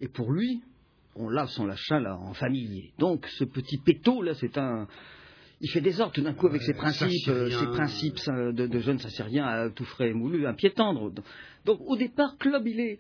Et 0.01 0.09
pour 0.09 0.31
lui, 0.31 0.61
on 1.15 1.31
lave 1.31 1.49
son 1.49 1.65
lachin 1.65 2.01
là 2.01 2.17
en 2.19 2.35
famille. 2.35 2.93
Donc 2.99 3.27
ce 3.29 3.45
petit 3.45 3.79
péto 3.79 4.21
là, 4.21 4.35
c'est 4.35 4.59
un, 4.59 4.87
il 5.61 5.71
fait 5.71 5.81
des 5.81 6.01
ordres 6.01 6.13
tout 6.13 6.21
d'un 6.21 6.35
coup 6.35 6.49
avec 6.49 6.61
ses 6.63 6.75
principes, 6.75 7.09
ses 7.25 7.67
principes 7.73 8.19
de, 8.27 8.67
de 8.67 8.79
jeunes 8.81 8.99
sassériens 8.99 9.47
à 9.47 9.71
tout 9.71 9.85
frais 9.85 10.11
et 10.11 10.13
moulu, 10.13 10.47
un 10.47 10.55
pied 10.55 10.71
tendre. 10.73 11.13
Donc 11.65 11.81
au 11.81 11.97
départ, 11.97 12.37
Club, 12.39 12.67
il 12.67 12.81
est, 12.81 12.99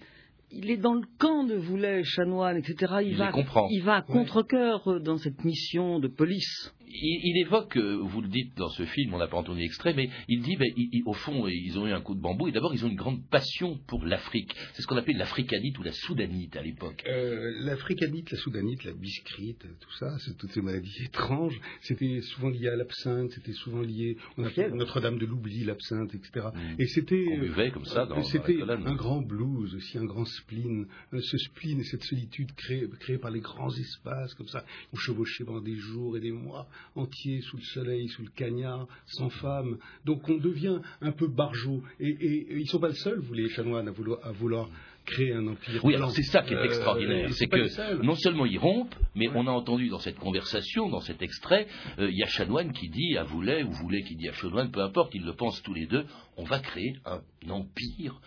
il 0.55 0.71
est 0.71 0.77
dans 0.77 0.95
le 0.95 1.07
camp 1.19 1.45
de 1.45 1.55
Voulet, 1.55 2.03
Chanoine, 2.05 2.57
etc. 2.57 2.95
Il, 3.03 3.17
va, 3.17 3.33
il 3.71 3.83
va 3.83 3.97
à 3.97 4.03
contre-coeur 4.03 5.01
dans 5.01 5.19
cette 5.19 5.45
mission 5.45 5.99
de 5.99 6.09
police 6.09 6.73
il, 6.95 7.39
évoque, 7.39 7.77
euh, 7.77 7.99
vous 8.01 8.21
le 8.21 8.29
dites 8.29 8.57
dans 8.57 8.69
ce 8.69 8.85
film, 8.85 9.15
on 9.15 9.19
n'a 9.19 9.27
pas 9.27 9.37
entendu 9.37 9.61
l'extrait, 9.61 9.95
mais 9.95 10.11
il 10.29 10.43
dit, 10.43 10.57
ben, 10.57 10.71
au 11.07 11.13
fond, 11.13 11.47
ils 11.49 11.79
ont 11.79 11.87
eu 11.87 11.93
un 11.93 12.01
coup 12.01 12.15
de 12.15 12.21
bambou, 12.21 12.49
et 12.49 12.53
d'abord, 12.53 12.75
ils 12.75 12.85
ont 12.85 12.89
une 12.89 12.97
grande 12.97 13.27
passion 13.29 13.79
pour 13.87 14.05
l'Afrique. 14.05 14.55
C'est 14.73 14.83
ce 14.83 14.87
qu'on 14.87 14.97
appelait 14.97 15.15
l'africanite 15.15 15.79
ou 15.79 15.83
la 15.83 15.93
soudanite 15.93 16.57
à 16.57 16.63
l'époque. 16.63 17.03
Euh, 17.07 17.53
l'africanite, 17.61 18.31
la 18.31 18.39
soudanite, 18.39 18.85
la 18.85 18.93
biscrite, 18.93 19.61
tout 19.81 19.93
ça, 19.99 20.17
c'est 20.19 20.37
toutes 20.37 20.53
ces 20.53 20.63
maladies 20.63 20.95
étranges, 21.05 21.59
c'était 21.81 22.21
souvent 22.23 22.49
lié 22.49 22.69
à 22.69 22.77
l'absinthe, 22.77 23.31
c'était 23.33 23.53
souvent 23.53 23.81
lié, 23.81 24.17
on 24.37 24.45
appelait 24.45 24.71
Notre-Dame 24.71 25.19
de 25.19 25.27
l'oubli, 25.27 25.65
l'absinthe, 25.65 26.15
etc. 26.15 26.49
Mm. 26.55 26.81
Et 26.81 26.87
c'était... 26.87 27.27
On 27.33 27.39
buvait 27.39 27.71
comme 27.71 27.85
ça 27.85 28.07
dans, 28.07 28.23
C'était 28.23 28.61
un 28.63 28.95
grand 28.95 29.21
blues, 29.21 29.75
aussi 29.75 29.99
un 29.99 30.05
grand 30.05 30.25
spleen, 30.45 30.87
euh, 31.13 31.21
ce 31.21 31.39
spleen 31.39 31.81
et 31.81 31.85
cette 31.85 32.05
solitude 32.05 32.53
créée, 32.55 32.89
créée 33.01 33.19
par 33.19 33.31
les 33.31 33.41
grands 33.41 33.71
espaces, 33.75 34.35
comme 34.35 34.49
ça. 34.49 34.65
Ils 34.93 34.97
ont 34.97 35.01
chevauché 35.01 35.45
pendant 35.45 35.61
des 35.61 35.77
jours 35.77 36.17
et 36.17 36.21
des 36.21 36.33
mois 36.33 36.67
entiers 36.95 37.41
sous 37.43 37.57
le 37.57 37.63
soleil, 37.63 38.09
sous 38.09 38.23
le 38.23 38.31
cagnard, 38.31 38.87
sans 39.07 39.31
femme. 39.31 39.79
Donc 40.05 40.29
on 40.29 40.37
devient 40.37 40.79
un 41.01 41.13
peu 41.13 41.27
barjot. 41.29 41.83
Et, 42.01 42.09
et, 42.09 42.53
et 42.53 42.59
ils 42.59 42.69
sont 42.69 42.81
pas 42.81 42.89
le 42.89 42.95
seul, 42.95 43.19
vous 43.21 43.35
les 43.35 43.49
chanoines, 43.49 43.89
à 43.89 43.93
vouloir, 43.93 44.19
à 44.25 44.33
vouloir 44.33 44.69
créer 45.07 45.35
un 45.35 45.47
empire. 45.49 45.85
Oui, 45.85 45.95
alors 45.95 46.11
c'est 46.13 46.23
ça 46.23 46.43
qui 46.43 46.55
est 46.55 46.57
Euh, 46.57 46.65
extraordinaire. 46.65 47.31
c'est 47.35 47.45
les 47.53 47.63
que 47.63 47.69
seuls. 47.69 48.01
non 48.03 48.15
seulement 48.15 48.47
ils 48.47 48.59
rompent, 48.59 48.95
mais 49.15 49.29
on 49.35 49.47
a 49.47 49.51
entendu 49.51 49.89
dans 49.91 49.99
cette 49.99 50.19
conversation, 50.19 50.89
dans 50.89 51.01
cet 51.01 51.21
extrait, 51.21 51.67
euh, 51.99 52.09
il 52.11 52.17
y 52.17 52.23
a 52.23 52.27
Chanoine 52.27 52.73
qui 52.73 52.89
dit 52.89 53.17
à 53.19 53.25
Voulet, 53.25 53.63
ou 53.65 53.71
Voulet 53.71 54.03
qui 54.03 54.17
dit 54.17 54.29
à 54.29 54.33
Chanoine, 54.33 54.71
peu 54.71 54.81
importe, 54.81 55.15
ils 55.15 55.23
le 55.25 55.35
pensent 55.35 55.63
tous 55.63 55.75
les 55.75 55.87
deux, 55.87 56.07
on 56.39 56.45
va 56.45 56.59
créer 56.59 56.95
un 57.05 57.21
empire. 57.51 58.19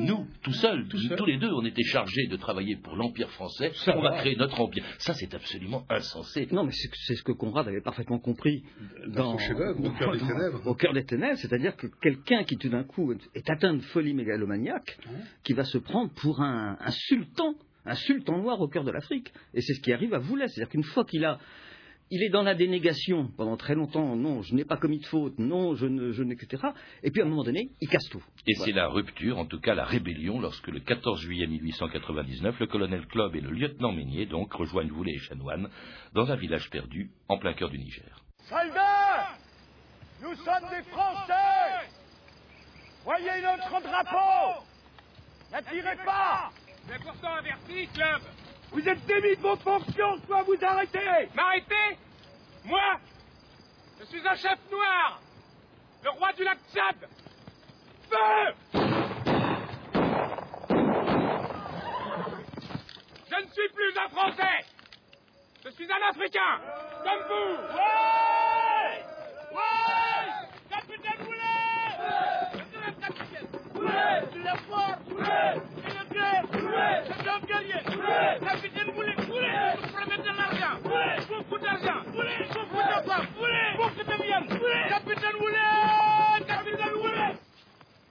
Nous, 0.00 0.26
tout 0.42 0.52
seuls, 0.52 0.86
Tout 0.88 0.98
seul. 0.98 1.16
tous 1.16 1.24
les 1.26 1.38
deux, 1.38 1.50
on 1.52 1.64
était 1.64 1.82
chargés 1.84 2.26
de 2.26 2.36
travailler 2.36 2.76
pour 2.76 2.96
l'Empire 2.96 3.30
français, 3.30 3.70
Ça 3.74 3.96
on 3.96 4.02
va 4.02 4.16
créer 4.18 4.36
notre 4.36 4.60
empire. 4.60 4.84
Ça, 4.98 5.14
c'est 5.14 5.34
absolument 5.34 5.84
insensé. 5.88 6.48
Non, 6.52 6.64
mais 6.64 6.72
c'est 6.72 7.14
ce 7.14 7.22
que 7.22 7.32
Conrad 7.32 7.66
avait 7.68 7.80
parfaitement 7.80 8.18
compris 8.18 8.62
Dans 9.08 9.32
son 9.32 9.38
chef-d'œuvre, 9.38 9.84
Au 9.84 9.90
cœur 9.90 10.12
des 10.12 10.18
dans- 10.18 10.26
ténèbres. 10.26 10.66
Au 10.66 10.74
cœur 10.74 10.92
des 10.92 11.04
ténèbres, 11.04 11.38
c'est-à-dire 11.38 11.76
que 11.76 11.86
quelqu'un 12.02 12.44
qui 12.44 12.56
tout 12.56 12.68
d'un 12.68 12.84
coup 12.84 13.12
est 13.34 13.50
atteint 13.50 13.74
de 13.74 13.80
folie 13.82 14.14
mégalomaniaque, 14.14 14.98
qui 15.44 15.52
va 15.52 15.64
se 15.64 15.78
prendre 15.78 16.10
pour 16.12 16.40
un, 16.40 16.76
un 16.80 16.90
sultan, 16.90 17.54
un 17.84 17.94
sultan 17.94 18.38
noir 18.38 18.60
au 18.60 18.68
cœur 18.68 18.84
de 18.84 18.90
l'Afrique. 18.90 19.32
Et 19.54 19.60
c'est 19.60 19.74
ce 19.74 19.80
qui 19.80 19.92
arrive 19.92 20.12
à 20.14 20.18
Voulet, 20.18 20.48
c'est-à-dire 20.48 20.70
qu'une 20.70 20.82
fois 20.84 21.04
qu'il 21.04 21.24
a 21.24 21.38
il 22.10 22.22
est 22.22 22.28
dans 22.28 22.42
la 22.42 22.54
dénégation 22.54 23.28
pendant 23.36 23.56
très 23.56 23.74
longtemps. 23.74 24.16
Non, 24.16 24.42
je 24.42 24.54
n'ai 24.54 24.64
pas 24.64 24.76
commis 24.76 25.00
de 25.00 25.06
faute. 25.06 25.38
Non, 25.38 25.74
je 25.74 25.86
ne, 25.86 26.12
je 26.12 26.22
etc. 26.22 26.62
Et 27.02 27.10
puis 27.10 27.20
à 27.20 27.24
un 27.24 27.28
moment 27.28 27.42
donné, 27.42 27.70
il 27.80 27.88
casse 27.88 28.08
tout. 28.10 28.22
Et 28.46 28.54
c'est 28.54 28.72
la 28.72 28.88
rupture, 28.88 29.38
en 29.38 29.46
tout 29.46 29.60
cas 29.60 29.74
la 29.74 29.84
rébellion, 29.84 30.40
lorsque 30.40 30.68
le 30.68 30.80
14 30.80 31.20
juillet 31.20 31.46
1899, 31.46 32.60
le 32.60 32.66
colonel 32.66 33.06
Club 33.06 33.34
et 33.36 33.40
le 33.40 33.50
lieutenant 33.50 33.92
Meignet 33.92 34.26
donc 34.26 34.52
rejoignent 34.52 34.92
Voulet 34.92 35.14
et 35.14 35.18
Chanoine 35.18 35.68
dans 36.14 36.30
un 36.30 36.36
village 36.36 36.68
perdu 36.70 37.10
en 37.28 37.38
plein 37.38 37.54
cœur 37.54 37.70
du 37.70 37.78
Niger. 37.78 38.22
Soldats 38.48 39.36
Nous 40.22 40.34
sommes 40.36 40.70
des 40.70 40.82
Français 40.90 41.88
Voyez 43.04 43.42
notre 43.42 43.82
drapeau 43.82 44.62
N'attirez 45.52 45.96
pas 46.04 46.50
C'est 46.88 47.02
pourtant 47.02 47.34
averti, 47.34 47.86
club 47.94 48.20
Vous 48.72 48.88
êtes 48.88 49.06
démis 49.06 49.36
de 49.36 49.40
vos 49.42 49.56
fonctions, 49.56 50.16
soit 50.26 50.42
vous 50.42 50.56
arrêtez 50.62 51.28
M'arrêter 51.34 51.98
Moi 52.64 52.98
Je 54.00 54.04
suis 54.06 54.26
un 54.26 54.34
chef 54.34 54.58
noir 54.70 55.20
Le 56.04 56.10
roi 56.10 56.32
du 56.34 56.44
lac 56.44 56.58
Tchad 56.72 56.96
Feu 58.10 58.54
Je 63.28 63.36
ne 63.42 63.50
suis 63.52 63.68
plus 63.74 63.98
un 63.98 64.08
Français 64.08 64.64
Je 65.64 65.70
suis 65.70 65.86
un 65.90 66.08
Africain 66.10 66.60
Comme 67.02 67.22
vous 67.28 67.56
Ouais 67.74 69.04
Ouais 69.52 70.28
Capitaine 70.70 71.24
Boulet 71.24 71.66
Capitaine 73.00 73.48
Boulet 73.74 74.22
C'est 74.32 74.42
la 74.44 74.56
force 74.56 75.00
Boulet 75.08 75.54
C'est 75.82 75.94
le 75.98 76.04
cœur 76.14 76.42
Boulet 76.52 77.25
C'est 77.56 77.62
l'homme 77.62 77.68
guerrier 77.68 77.96
Boulet 77.96 78.38
Capitaine 78.44 78.90
Boulet 78.94 79.14
Boulet 79.26 79.76
Vous 79.80 79.88
promettez 79.88 80.30
de 80.30 80.36
l'argent. 80.36 80.76
Beaucoup 81.28 81.58
d'argent. 81.58 82.00
Beaucoup 82.04 82.82
de 82.82 83.08
femmes 83.08 83.26
Beaucoup 83.76 84.04
de 84.04 84.22
viande 84.22 84.48
Capitaine 84.48 84.88
Capitaine 84.88 85.38
Boulet 85.38 86.15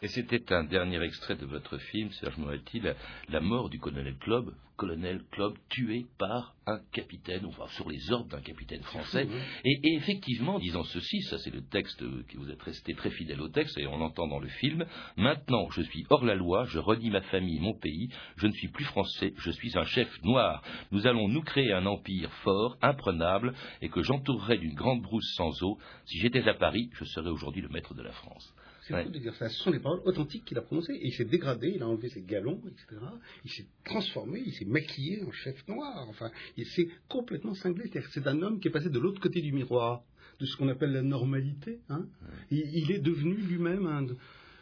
Et 0.02 0.08
c'était 0.08 0.54
un 0.54 0.64
dernier 0.66 1.02
extrait 1.02 1.36
de 1.36 1.46
votre 1.46 1.78
film, 1.78 2.12
Serge 2.12 2.38
Moretti, 2.38 2.80
la, 2.80 2.96
la 3.30 3.40
mort 3.40 3.70
du 3.70 3.80
colonel 3.80 4.16
Club, 4.18 4.54
colonel 4.76 5.24
Club 5.32 5.54
tué 5.70 6.06
par 6.18 6.54
un 6.68 6.80
capitaine, 6.92 7.46
enfin 7.46 7.68
sur 7.70 7.90
les 7.90 8.12
ordres 8.12 8.28
d'un 8.30 8.42
capitaine 8.42 8.84
français. 8.84 9.28
Et, 9.64 9.80
et 9.84 9.96
effectivement, 9.96 10.60
disant 10.60 10.84
ceci, 10.84 11.22
ça 11.24 11.38
c'est 11.38 11.54
le 11.54 11.64
texte 11.64 12.00
que 12.00 12.38
vous 12.38 12.50
êtes 12.52 12.62
resté 12.62 12.94
très 12.94 13.10
fidèle 13.12 13.42
au 13.42 13.48
texte 13.48 13.78
et 13.78 13.88
on 13.88 13.98
l'entend 13.98 14.28
dans 14.28 14.40
le 14.40 14.48
film. 14.48 14.86
Maintenant, 15.16 15.70
je 15.72 15.82
suis 15.82 16.06
hors 16.10 16.26
la 16.26 16.36
loi, 16.36 16.66
je 16.66 16.80
redis 16.80 17.10
ma 17.10 17.22
famille, 17.22 17.60
mon 17.60 17.74
pays, 17.74 18.10
je 18.38 18.48
ne 18.48 18.52
suis 18.52 18.68
plus 18.68 18.86
français, 18.86 19.34
je 19.38 19.52
suis 19.52 19.78
un 19.78 19.86
chef 19.86 20.10
noir. 20.24 20.62
Nous 20.92 21.08
allons 21.08 21.30
nous 21.30 21.42
créer 21.42 21.72
un 21.72 21.86
empire 21.86 22.32
fort, 22.44 22.78
imprenable, 22.82 23.54
et 23.82 23.90
que 23.90 24.02
j'entourerai 24.02 24.58
d'une 24.58 24.76
grande 24.76 25.02
brousse 25.02 25.34
sans 25.36 25.64
eau. 25.64 25.78
Si 26.06 26.20
j'étais 26.20 26.48
à 26.50 26.54
Paris, 26.54 26.90
je 26.94 27.06
serais 27.06 27.30
aujourd'hui 27.30 27.62
le 27.62 27.70
maître 27.70 27.94
de 27.94 28.04
la 28.04 28.12
France. 28.12 28.54
C'est 28.88 28.94
Ouais. 28.94 29.04
fou 29.04 29.10
de 29.10 29.18
dire 29.20 29.34
ça. 29.36 29.50
Ce 29.50 29.58
sont 29.64 29.72
les 29.72 29.80
paroles 29.80 30.02
authentiques 30.06 30.46
qu'il 30.46 30.58
a 30.58 30.62
prononcées. 30.62 30.94
Et 30.94 31.08
il 31.08 31.14
s'est 31.14 31.26
dégradé, 31.26 31.72
il 31.76 31.82
a 31.82 31.88
enlevé 31.88 32.10
ses 32.10 32.22
galons, 32.22 32.62
etc. 32.68 33.02
Il 33.44 33.52
s'est 33.52 33.66
transformé, 33.84 34.44
il 34.46 34.54
s'est 34.54 34.66
maquillé 34.66 35.24
en 35.24 35.32
chef 35.32 35.68
noir. 35.68 36.06
Enfin, 36.10 36.30
il 36.56 36.66
s'est 36.68 36.88
complètement 37.10 37.56
cinglé. 37.56 37.90
C'est 38.12 38.28
un 38.28 38.42
homme 38.44 38.60
qui 38.60 38.68
est 38.68 38.72
passé 38.72 38.90
de 38.90 39.00
l'autre 39.00 39.20
côté 39.20 39.42
du 39.42 39.52
miroir, 39.52 40.04
de 40.40 40.46
ce 40.46 40.56
qu'on 40.58 40.68
appelle 40.70 40.92
la 40.92 41.02
normalité. 41.02 41.80
Hein. 41.90 42.06
Il 42.52 42.92
est 42.92 43.00
devenu 43.00 43.36
lui-même 43.36 43.88
un, 43.88 44.06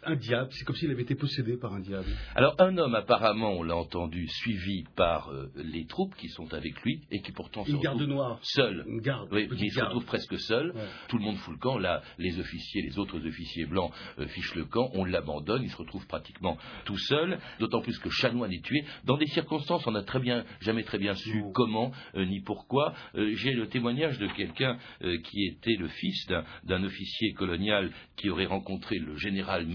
un 0.05 0.15
diable. 0.15 0.49
C'est 0.51 0.65
comme 0.65 0.75
s'il 0.75 0.91
avait 0.91 1.03
été 1.03 1.15
possédé 1.15 1.57
par 1.57 1.73
un 1.73 1.79
diable. 1.79 2.07
Alors 2.35 2.55
un 2.59 2.77
homme 2.77 2.95
apparemment, 2.95 3.51
on 3.53 3.63
l'a 3.63 3.75
entendu, 3.75 4.27
suivi 4.27 4.83
par 4.95 5.29
euh, 5.31 5.51
les 5.55 5.85
troupes 5.85 6.15
qui 6.15 6.27
sont 6.29 6.53
avec 6.53 6.79
lui 6.81 7.01
et 7.11 7.21
qui 7.21 7.31
pourtant 7.31 7.65
se 7.65 7.71
Une 7.71 7.79
garde 7.79 7.97
retrouve 7.97 8.13
noire. 8.15 8.39
seul. 8.41 8.83
Une 8.87 9.01
garde. 9.01 9.29
Oui, 9.31 9.47
une 9.49 9.69
se 9.69 9.75
garde. 9.75 9.87
retrouve 9.89 10.05
presque 10.05 10.39
seul. 10.39 10.71
Ouais. 10.71 10.81
Tout 11.09 11.17
le 11.17 11.23
monde 11.23 11.37
fout 11.37 11.53
le 11.53 11.59
camp. 11.59 11.77
Là, 11.77 12.01
les 12.17 12.39
officiers, 12.39 12.81
les 12.81 12.97
autres 12.99 13.25
officiers 13.25 13.65
blancs 13.65 13.91
euh, 14.19 14.27
fichent 14.27 14.55
le 14.55 14.65
camp. 14.65 14.89
On 14.93 15.05
l'abandonne. 15.05 15.63
Il 15.63 15.69
se 15.69 15.77
retrouve 15.77 16.05
pratiquement 16.07 16.57
tout 16.85 16.97
seul. 16.97 17.39
D'autant 17.59 17.81
plus 17.81 17.97
que 17.99 18.09
Chanoine 18.09 18.51
est 18.53 18.63
tué 18.63 18.83
dans 19.05 19.17
des 19.17 19.27
circonstances. 19.27 19.85
On 19.87 19.91
n'a 19.91 20.03
très 20.03 20.19
bien, 20.19 20.43
jamais 20.61 20.83
très 20.83 20.97
bien 20.97 21.15
su 21.15 21.43
comment 21.53 21.91
euh, 22.15 22.25
ni 22.25 22.41
pourquoi. 22.41 22.93
J'ai 23.15 23.53
le 23.53 23.67
témoignage 23.67 24.17
de 24.19 24.27
quelqu'un 24.27 24.77
qui 25.01 25.45
était 25.47 25.75
le 25.79 25.87
fils 25.87 26.27
d'un- 26.65 26.83
officier 26.83 27.31
colonial 27.33 27.91
qui 28.17 28.29
aurait 28.29 28.45
rencontré 28.45 28.97
le 28.97 29.15
général 29.15 29.65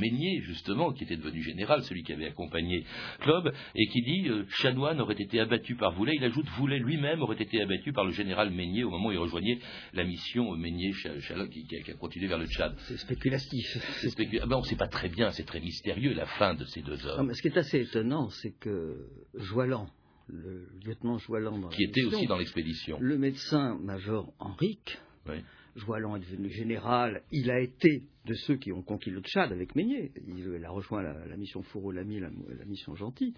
Justement, 0.43 0.93
qui 0.93 1.05
était 1.05 1.17
devenu 1.17 1.43
général, 1.43 1.83
celui 1.85 2.03
qui 2.03 2.13
avait 2.13 2.27
accompagné 2.27 2.85
Club, 3.21 3.53
et 3.75 3.87
qui 3.89 4.03
dit 4.03 4.29
euh, 4.29 4.45
Chanoine 4.49 5.01
aurait 5.01 5.15
été 5.19 5.41
abattu 5.41 5.75
par 5.77 5.93
Voulet. 5.93 6.13
Il 6.17 6.25
ajoute 6.25 6.47
Voulet 6.59 6.79
lui-même 6.79 7.21
aurait 7.23 7.41
été 7.43 7.61
abattu 7.63 7.93
par 7.93 8.05
le 8.05 8.13
général 8.13 8.51
Meignet 8.51 8.85
au 8.85 8.91
moment 8.91 9.09
où 9.09 9.13
il 9.13 9.19
rejoignait 9.19 9.59
la 9.93 10.05
mission 10.05 10.55
Meignet-Chalot 10.57 11.49
qui, 11.49 11.67
qui 11.67 11.77
a- 11.91 11.95
continué 11.95 12.27
vers 12.29 12.39
le 12.39 12.47
Tchad. 12.47 12.75
C'est 12.89 12.97
spéculatif. 12.99 13.67
C'est 14.01 14.09
ah 14.43 14.47
ben, 14.47 14.57
on 14.57 14.61
ne 14.61 14.67
sait 14.67 14.77
pas 14.77 14.89
très 14.89 15.09
bien, 15.09 15.31
c'est 15.31 15.45
très 15.45 15.61
mystérieux 15.61 16.13
la 16.15 16.27
fin 16.27 16.55
de 16.55 16.65
ces 16.65 16.83
deux 16.83 16.97
Non, 17.05 17.09
hommes, 17.21 17.27
mais 17.29 17.35
ce 17.35 17.43
qui 17.43 17.49
est 17.49 17.57
assez 17.59 17.81
étonnant, 17.81 18.29
c'est 18.31 18.53
que 18.59 19.07
Joalan, 19.35 19.89
le 20.29 20.69
lieutenant 20.85 21.19
dans 21.61 21.69
la 21.71 21.77
qui 21.77 21.87
mission, 21.87 22.09
aussi 22.09 22.27
dans 22.27 22.37
l'expédition. 22.39 22.99
le 23.01 23.19
médecin-major 23.19 24.33
Henrique, 24.39 24.99
Oui. 25.29 25.37
Joalan 25.77 26.17
est 26.17 26.21
devenu 26.21 26.51
général, 26.51 27.23
il 27.31 27.51
a 27.51 27.61
été 27.61 28.03
de 28.29 28.35
ceux 28.35 28.57
qui 28.57 28.71
ont 28.73 28.83
conquis 28.83 29.11
le 29.11 29.21
Tchad 29.21 29.51
avec 29.53 29.75
Meignet, 29.75 30.13
il 30.27 30.65
a 30.65 30.71
rejoint 30.71 31.03
la, 31.03 31.27
la 31.27 31.37
mission 31.37 31.63
Fouro-Lamy, 31.63 32.21
la, 32.21 32.29
la 32.59 32.65
mission 32.67 32.95
Gentil, 32.95 33.35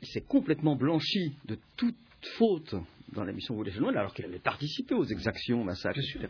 il 0.00 0.08
s'est 0.08 0.22
complètement 0.22 0.74
blanchi 0.74 1.32
de 1.44 1.58
toute 1.76 1.94
faute 2.38 2.74
dans 3.12 3.24
la 3.24 3.32
mission 3.32 3.54
Voulet-Chanoine, 3.54 3.96
alors 3.96 4.14
qu'il 4.14 4.24
avait 4.24 4.38
participé 4.38 4.94
aux 4.94 5.04
exactions, 5.04 5.62
massacres, 5.64 5.98
etc. 5.98 6.28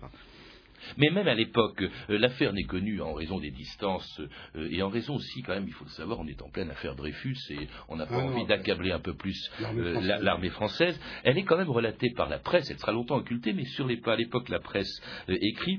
Mais 0.98 1.10
même 1.10 1.28
à 1.28 1.34
l'époque, 1.34 1.82
euh, 1.82 2.18
l'affaire 2.18 2.52
n'est 2.52 2.64
connue 2.64 3.00
en 3.00 3.12
raison 3.12 3.38
des 3.38 3.50
distances 3.50 4.20
euh, 4.56 4.68
et 4.70 4.82
en 4.82 4.88
raison 4.88 5.14
aussi, 5.14 5.42
quand 5.42 5.54
même, 5.54 5.66
il 5.66 5.72
faut 5.72 5.84
le 5.84 5.90
savoir, 5.90 6.20
on 6.20 6.26
est 6.26 6.40
en 6.42 6.50
pleine 6.50 6.70
affaire 6.70 6.94
Dreyfus 6.94 7.36
et 7.50 7.68
on 7.88 7.96
n'a 7.96 8.06
pas 8.06 8.16
Ah 8.18 8.24
envie 8.24 8.46
d'accabler 8.46 8.92
un 8.92 9.00
peu 9.00 9.14
plus 9.14 9.50
l'armée 9.60 9.80
euh, 9.80 9.92
française. 9.92 10.22
l'armée 10.22 10.50
française. 10.50 11.00
Elle 11.24 11.38
est 11.38 11.44
quand 11.44 11.56
même 11.56 11.70
relatée 11.70 12.10
par 12.10 12.28
la 12.28 12.38
presse, 12.38 12.70
elle 12.70 12.78
sera 12.78 12.92
longtemps 12.92 13.16
occultée, 13.16 13.52
mais 13.52 13.64
sur 13.64 13.86
les 13.86 14.00
à 14.04 14.16
l'époque, 14.16 14.48
la 14.48 14.58
presse 14.58 15.00
écrit, 15.28 15.78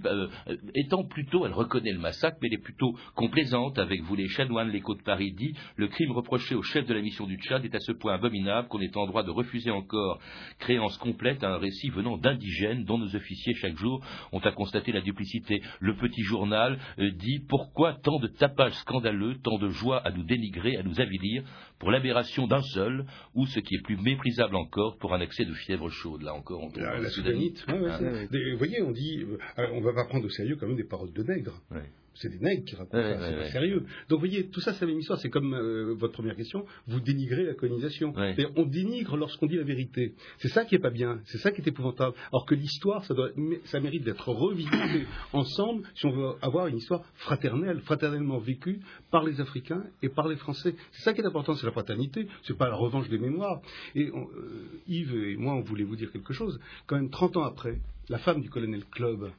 étant 0.74 1.04
plutôt, 1.04 1.46
elle 1.46 1.52
reconnaît 1.52 1.92
le 1.92 2.00
massacre, 2.00 2.38
mais 2.42 2.48
elle 2.48 2.56
est 2.56 2.64
plutôt 2.64 2.98
complaisante 3.16 3.78
avec 3.78 4.02
vous 4.02 4.16
les 4.16 4.28
chanoines, 4.30 4.70
l'écho 4.70 4.96
de 4.96 5.04
Paris 5.04 5.34
dit, 5.34 5.54
le 5.76 5.88
crime 5.88 6.12
reproché 6.12 6.56
au 6.56 6.64
chef 6.64 6.88
de 6.88 6.94
la 6.94 7.02
mission 7.02 7.28
du 7.28 7.38
Tchad 7.38 7.64
est 7.66 7.76
à 7.76 7.80
ce 7.80 7.92
point 7.92 8.14
abominable 8.14 8.70
qu'on 8.70 8.80
est 8.80 8.96
en 8.98 9.06
droit 9.06 9.24
de 9.24 9.30
refuser 9.30 9.72
encore 9.72 10.20
créance 10.60 10.98
complète 10.98 11.44
à 11.44 11.54
un 11.54 11.58
récit 11.58 11.90
venant 11.90 12.18
d'indigènes 12.18 12.86
dont 12.86 12.98
nos 12.98 13.16
officiers 13.16 13.54
chaque 13.56 13.78
jour 13.78 14.02
ont 14.32 14.40
à 14.40 14.52
constater 14.52 14.93
la 14.94 15.02
duplicité. 15.02 15.62
Le 15.80 15.96
petit 15.96 16.24
journal 16.24 16.80
euh, 17.00 17.12
dit 17.12 17.40
pourquoi 17.48 17.94
tant 18.04 18.20
de 18.20 18.28
tapages 18.28 18.74
scandaleux, 18.80 19.36
tant 19.44 19.58
de 19.58 19.70
joie 19.70 19.98
à 20.00 20.12
nous 20.12 20.24
dénigrer, 20.24 20.78
à 20.78 20.84
nous 20.84 21.00
avilir 21.00 21.44
pour 21.80 21.92
l'aberration 21.92 22.48
d'un 22.48 22.62
seul, 22.62 23.06
ou 23.36 23.46
ce 23.48 23.60
qui 23.60 23.76
est 23.76 23.82
plus 23.84 23.98
méprisable 23.98 24.56
encore, 24.56 24.98
pour 24.98 25.14
un 25.14 25.22
accès 25.22 25.46
de 25.46 25.54
fièvre 25.54 25.90
chaude? 25.90 26.22
Là 26.22 26.34
encore, 26.34 26.62
on 26.64 26.70
tombe 26.72 26.84
La, 26.84 27.00
la 27.00 27.10
soudanite. 27.10 27.66
Ouais, 27.68 27.80
ouais, 27.80 27.90
Ah, 27.92 27.98
c'est- 28.00 28.06
ouais. 28.12 28.28
des- 28.30 28.52
vous 28.52 28.58
voyez, 28.58 28.82
on 28.82 28.92
dit, 28.92 29.24
euh, 29.28 29.38
alors, 29.58 29.74
on 29.74 29.82
va 29.82 29.94
pas 29.94 30.06
prendre 30.06 30.26
au 30.26 30.30
sérieux 30.30 30.56
quand 30.60 30.68
même 30.68 30.78
des 30.78 30.84
paroles 30.88 31.12
de 31.14 31.24
nègres. 31.24 31.62
Ouais. 31.72 31.90
C'est 32.16 32.30
des 32.30 32.40
nègres 32.40 32.64
qui 32.66 32.76
racontent 32.76 32.98
Ouais, 32.98 33.14
ça, 33.16 33.20
c'est 33.20 33.36
ouais. 33.36 33.42
pas 33.44 33.50
sérieux. 33.52 33.80
Donc 34.10 34.20
vous 34.20 34.28
voyez, 34.28 34.48
tout 34.48 34.60
ça, 34.60 34.74
c'est 34.74 34.82
la 34.86 34.92
même 34.92 35.00
histoire. 35.00 35.20
C'est 35.20 35.30
comme 35.30 35.54
euh, 35.54 35.94
votre 35.98 36.14
première 36.14 36.36
question, 36.36 36.66
vous 36.88 37.00
dénigrez 37.00 37.44
la 37.44 37.54
colonisation. 37.54 38.14
On 38.56 38.66
dénigre 38.66 39.18
lorsqu'on 39.18 39.48
dit 39.48 39.58
la 39.58 39.64
vérité. 39.64 40.14
C'est 40.38 40.50
ça 40.50 40.66
qui 40.66 40.76
est 40.76 40.80
pas 40.80 40.90
bien, 40.90 41.20
c'est 41.26 41.38
ça 41.40 41.52
qui 41.52 41.62
est 41.62 41.68
épouvantable. 41.68 42.16
Alors 42.32 42.46
que 42.46 42.56
l'histoire, 42.56 43.04
ça, 43.06 43.14
doit, 43.14 43.30
ça 43.66 43.80
mérite 43.80 44.04
d'être 44.04 44.30
revisité 44.30 45.06
ensemble 45.34 45.84
si 45.96 46.06
on 46.06 46.12
veut 46.12 46.32
avoir 46.42 46.68
une 46.68 46.78
histoire 46.78 47.04
fraternelle, 47.16 47.80
fraternellement 47.82 48.38
vécue 48.40 48.80
par 49.12 49.24
les 49.24 49.42
Africains 49.42 49.84
et 50.02 50.10
par 50.10 50.28
les 50.28 50.36
Français. 50.36 50.76
C'est 50.92 51.04
ça 51.04 51.14
qui 51.14 51.22
est 51.22 51.26
important, 51.26 51.56
c'est 51.56 51.66
la 51.66 51.72
fraternité, 51.72 52.28
c'est 52.44 52.58
pas 52.58 52.70
la 52.70 52.76
revanche 52.76 53.10
des 53.10 53.18
mémoires. 53.18 53.62
Et 53.96 54.08
euh, 54.08 54.82
Yves 54.88 55.16
et 55.16 55.36
moi, 55.38 55.54
on 55.56 55.62
voulait 55.62 55.84
vous 55.84 55.96
dire 55.96 56.12
quelque 56.12 56.34
chose. 56.34 56.60
Quand 56.86 56.96
même, 56.96 57.10
30 57.10 57.38
ans 57.38 57.44
après, 57.44 57.80
la 58.10 58.18
femme 58.20 58.42
du 58.42 58.50
colonel 58.50 58.84
Club, 58.92 59.32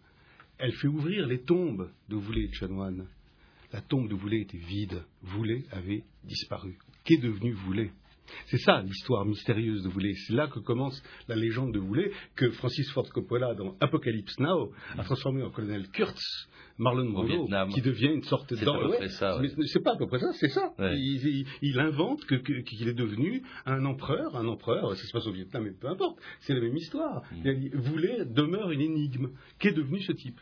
elle 0.58 0.72
fait 0.72 0.88
ouvrir 0.88 1.26
les 1.26 1.40
tombes 1.40 1.90
de 2.08 2.16
Voulet 2.16 2.44
et 2.44 2.48
de 2.48 2.54
Chanoine. 2.54 3.06
La 3.72 3.80
tombe 3.80 4.08
de 4.08 4.14
Voulet 4.14 4.42
était 4.42 4.58
vide. 4.58 5.02
Voulet 5.22 5.64
avait 5.72 6.04
disparu. 6.24 6.78
Qu'est 7.04 7.18
devenu 7.18 7.52
Voulet 7.52 7.90
c'est 8.46 8.58
ça 8.58 8.82
l'histoire 8.82 9.24
mystérieuse 9.24 9.82
de 9.82 9.88
Voulet. 9.88 10.14
C'est 10.26 10.34
là 10.34 10.48
que 10.48 10.58
commence 10.58 11.02
la 11.28 11.36
légende 11.36 11.72
de 11.72 11.78
Voulet, 11.78 12.10
que 12.36 12.50
Francis 12.52 12.90
Ford 12.92 13.08
Coppola, 13.10 13.54
dans 13.54 13.76
Apocalypse 13.80 14.38
Now, 14.38 14.72
a 14.96 15.04
transformé 15.04 15.42
en 15.42 15.50
colonel 15.50 15.88
Kurtz, 15.88 16.48
Marlon 16.78 17.10
Brando, 17.10 17.46
qui 17.68 17.80
devient 17.80 18.12
une 18.14 18.22
sorte 18.22 18.52
d'enfant. 18.54 18.90
C'est 19.66 19.82
pas 19.82 19.92
à 19.92 19.96
peu 19.96 20.06
près 20.06 20.18
ça, 20.18 20.32
c'est 20.32 20.48
ça. 20.48 20.72
Il, 20.78 21.78
invente 21.78 22.24
qu'il 22.26 22.88
est 22.88 22.94
devenu 22.94 23.42
un 23.66 23.84
empereur, 23.84 24.36
un 24.36 24.46
empereur, 24.46 24.94
ça 24.94 25.06
se 25.06 25.12
passe 25.12 25.26
au 25.26 25.32
Vietnam, 25.32 25.64
mais 25.64 25.72
peu 25.72 25.88
importe, 25.88 26.18
c'est 26.40 26.54
la 26.54 26.60
même 26.60 26.76
histoire. 26.76 27.22
Mm. 27.32 27.76
Voulet 27.76 28.24
demeure 28.24 28.70
une 28.70 28.80
énigme. 28.80 29.28
Qu'est 29.58 29.72
devenu 29.72 30.00
ce 30.00 30.12
type? 30.12 30.40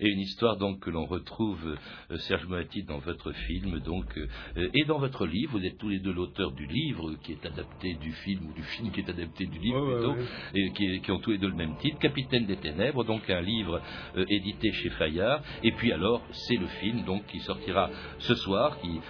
Et 0.00 0.08
une 0.08 0.20
histoire 0.20 0.56
donc 0.56 0.80
que 0.80 0.90
l'on 0.90 1.06
retrouve 1.06 1.76
euh, 2.10 2.16
Serge 2.18 2.46
Moati 2.46 2.82
dans 2.82 2.98
votre 2.98 3.32
film 3.32 3.80
donc 3.80 4.06
euh, 4.16 4.68
et 4.74 4.84
dans 4.84 4.98
votre 4.98 5.26
livre. 5.26 5.58
Vous 5.58 5.64
êtes 5.64 5.78
tous 5.78 5.88
les 5.88 6.00
deux 6.00 6.12
l'auteur 6.12 6.52
du 6.52 6.66
livre 6.66 7.14
qui 7.22 7.32
est 7.32 7.46
adapté 7.46 7.94
du 7.94 8.12
film 8.12 8.48
ou 8.48 8.52
du 8.52 8.62
film 8.62 8.90
qui 8.90 9.00
est 9.00 9.08
adapté 9.08 9.46
du 9.46 9.58
livre 9.58 9.94
plutôt 9.94 10.16
et 10.54 10.70
qui, 11.00 11.10
ont 11.10 11.18
tous 11.18 11.32
les 11.32 11.38
deux 11.38 11.48
le 11.48 11.54
même 11.54 11.76
titre 11.76 11.98
Capitaine 11.98 12.46
des 12.46 12.56
ténèbres 12.56 13.04
donc 13.04 13.28
un 13.30 13.40
livre 13.40 13.80
euh, 14.16 14.24
édité 14.28 14.72
chez 14.72 14.90
Fayard. 14.90 15.42
Et 15.62 15.72
puis 15.72 15.92
alors 15.92 16.22
c'est 16.30 16.56
le 16.56 16.66
film 16.66 17.04
donc 17.04 17.26
qui 17.26 17.40
sortira 17.40 17.90
ce 18.18 18.34
soir 18.34 18.78
qui 18.80 19.00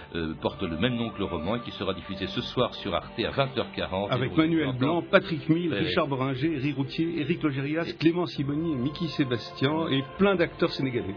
porte 0.41 0.61
le 0.63 0.77
même 0.77 0.95
nom 0.95 1.09
que 1.09 1.19
le 1.19 1.25
roman 1.25 1.55
et 1.55 1.61
qui 1.61 1.71
sera 1.71 1.93
diffusé 1.93 2.27
ce 2.27 2.41
soir 2.41 2.73
sur 2.75 2.93
Arte 2.93 3.19
à 3.19 3.31
20h40 3.31 4.09
avec 4.09 4.35
Manuel 4.35 4.73
Blanc 4.73 5.03
Patrick 5.09 5.47
Mille 5.49 5.73
Richard 5.73 6.07
Boringer 6.07 6.55
Eric 6.55 6.75
Routier 6.75 7.19
Éric 7.19 7.43
Logérias 7.43 7.93
Clément 7.99 8.25
Siboni 8.25 8.75
Mickey 8.75 9.07
Sébastien 9.07 9.87
et 9.89 10.03
plein 10.17 10.35
d'acteurs 10.35 10.54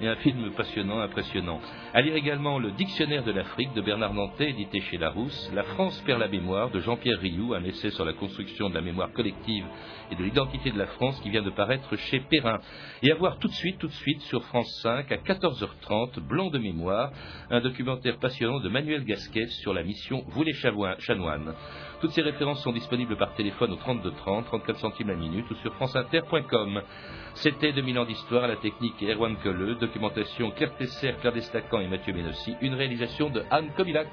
et 0.01 0.09
un 0.09 0.17
film 0.17 0.51
passionnant, 0.57 0.99
impressionnant. 0.99 1.61
À 1.95 2.01
lire 2.01 2.17
également 2.17 2.59
Le 2.59 2.73
Dictionnaire 2.73 3.23
de 3.23 3.31
l'Afrique 3.31 3.73
de 3.73 3.81
Bernard 3.81 4.13
Nantais, 4.13 4.51
édité 4.51 4.81
chez 4.81 4.99
Larousse, 4.99 5.51
La 5.55 5.63
France 5.63 6.03
perd 6.05 6.19
la 6.19 6.29
mémoire 6.29 6.71
de 6.71 6.81
Jean-Pierre 6.81 7.21
Rioux, 7.21 7.55
un 7.55 7.63
essai 7.63 7.91
sur 7.91 8.05
la 8.05 8.15
construction 8.15 8.69
de 8.69 8.75
la 8.75 8.81
mémoire 8.81 9.13
collective 9.13 9.65
et 10.11 10.17
de 10.17 10.25
l'identité 10.25 10.73
de 10.73 10.79
la 10.79 10.87
France 10.87 11.21
qui 11.21 11.31
vient 11.31 11.43
de 11.43 11.51
paraître 11.51 11.95
chez 11.97 12.21
Perrin. 12.21 12.59
Et 13.03 13.13
à 13.13 13.15
voir 13.15 13.39
tout 13.39 13.49
de 13.49 13.53
suite, 13.53 13.79
tout 13.79 13.87
de 13.87 13.93
suite 13.93 14.23
sur 14.23 14.43
France 14.45 14.71
5 14.83 15.13
à 15.13 15.17
14h30, 15.17 16.21
Blanc 16.21 16.51
de 16.51 16.59
mémoire, 16.59 17.13
un 17.51 17.61
documentaire 17.61 18.19
passionnant 18.19 18.59
de 18.61 18.69
Manuel 18.69 19.05
Gasquet 19.05 19.47
sur 19.47 19.73
la 19.73 19.85
mission 19.85 20.25
chanoines. 20.99 21.55
Toutes 22.01 22.13
ces 22.13 22.23
références 22.23 22.63
sont 22.63 22.73
disponibles 22.73 23.17
par 23.17 23.35
téléphone 23.35 23.73
au 23.73 23.77
32 23.77 24.13
30, 24.13 24.47
34 24.47 24.79
centimes 24.79 25.09
la 25.09 25.17
minute 25.17 25.51
ou 25.51 25.55
sur 25.57 25.75
franceinter.com. 25.75 26.83
C'était 27.35 27.73
2000 27.73 27.99
ans 27.99 28.05
d'histoire 28.05 28.45
à 28.45 28.47
la 28.47 28.57
technique 28.57 29.03
Erwan 29.03 29.37
Colleux, 29.43 29.75
documentation 29.75 30.53
Claire 30.53 30.77
Tesser, 30.77 31.15
Claire 31.21 31.33
Destacan 31.33 31.81
et 31.81 31.89
Mathieu 31.89 32.13
Ménossi, 32.13 32.55
une 32.61 32.75
réalisation 32.75 33.31
de 33.31 33.43
Anne 33.51 33.71
Kobilac. 33.77 34.09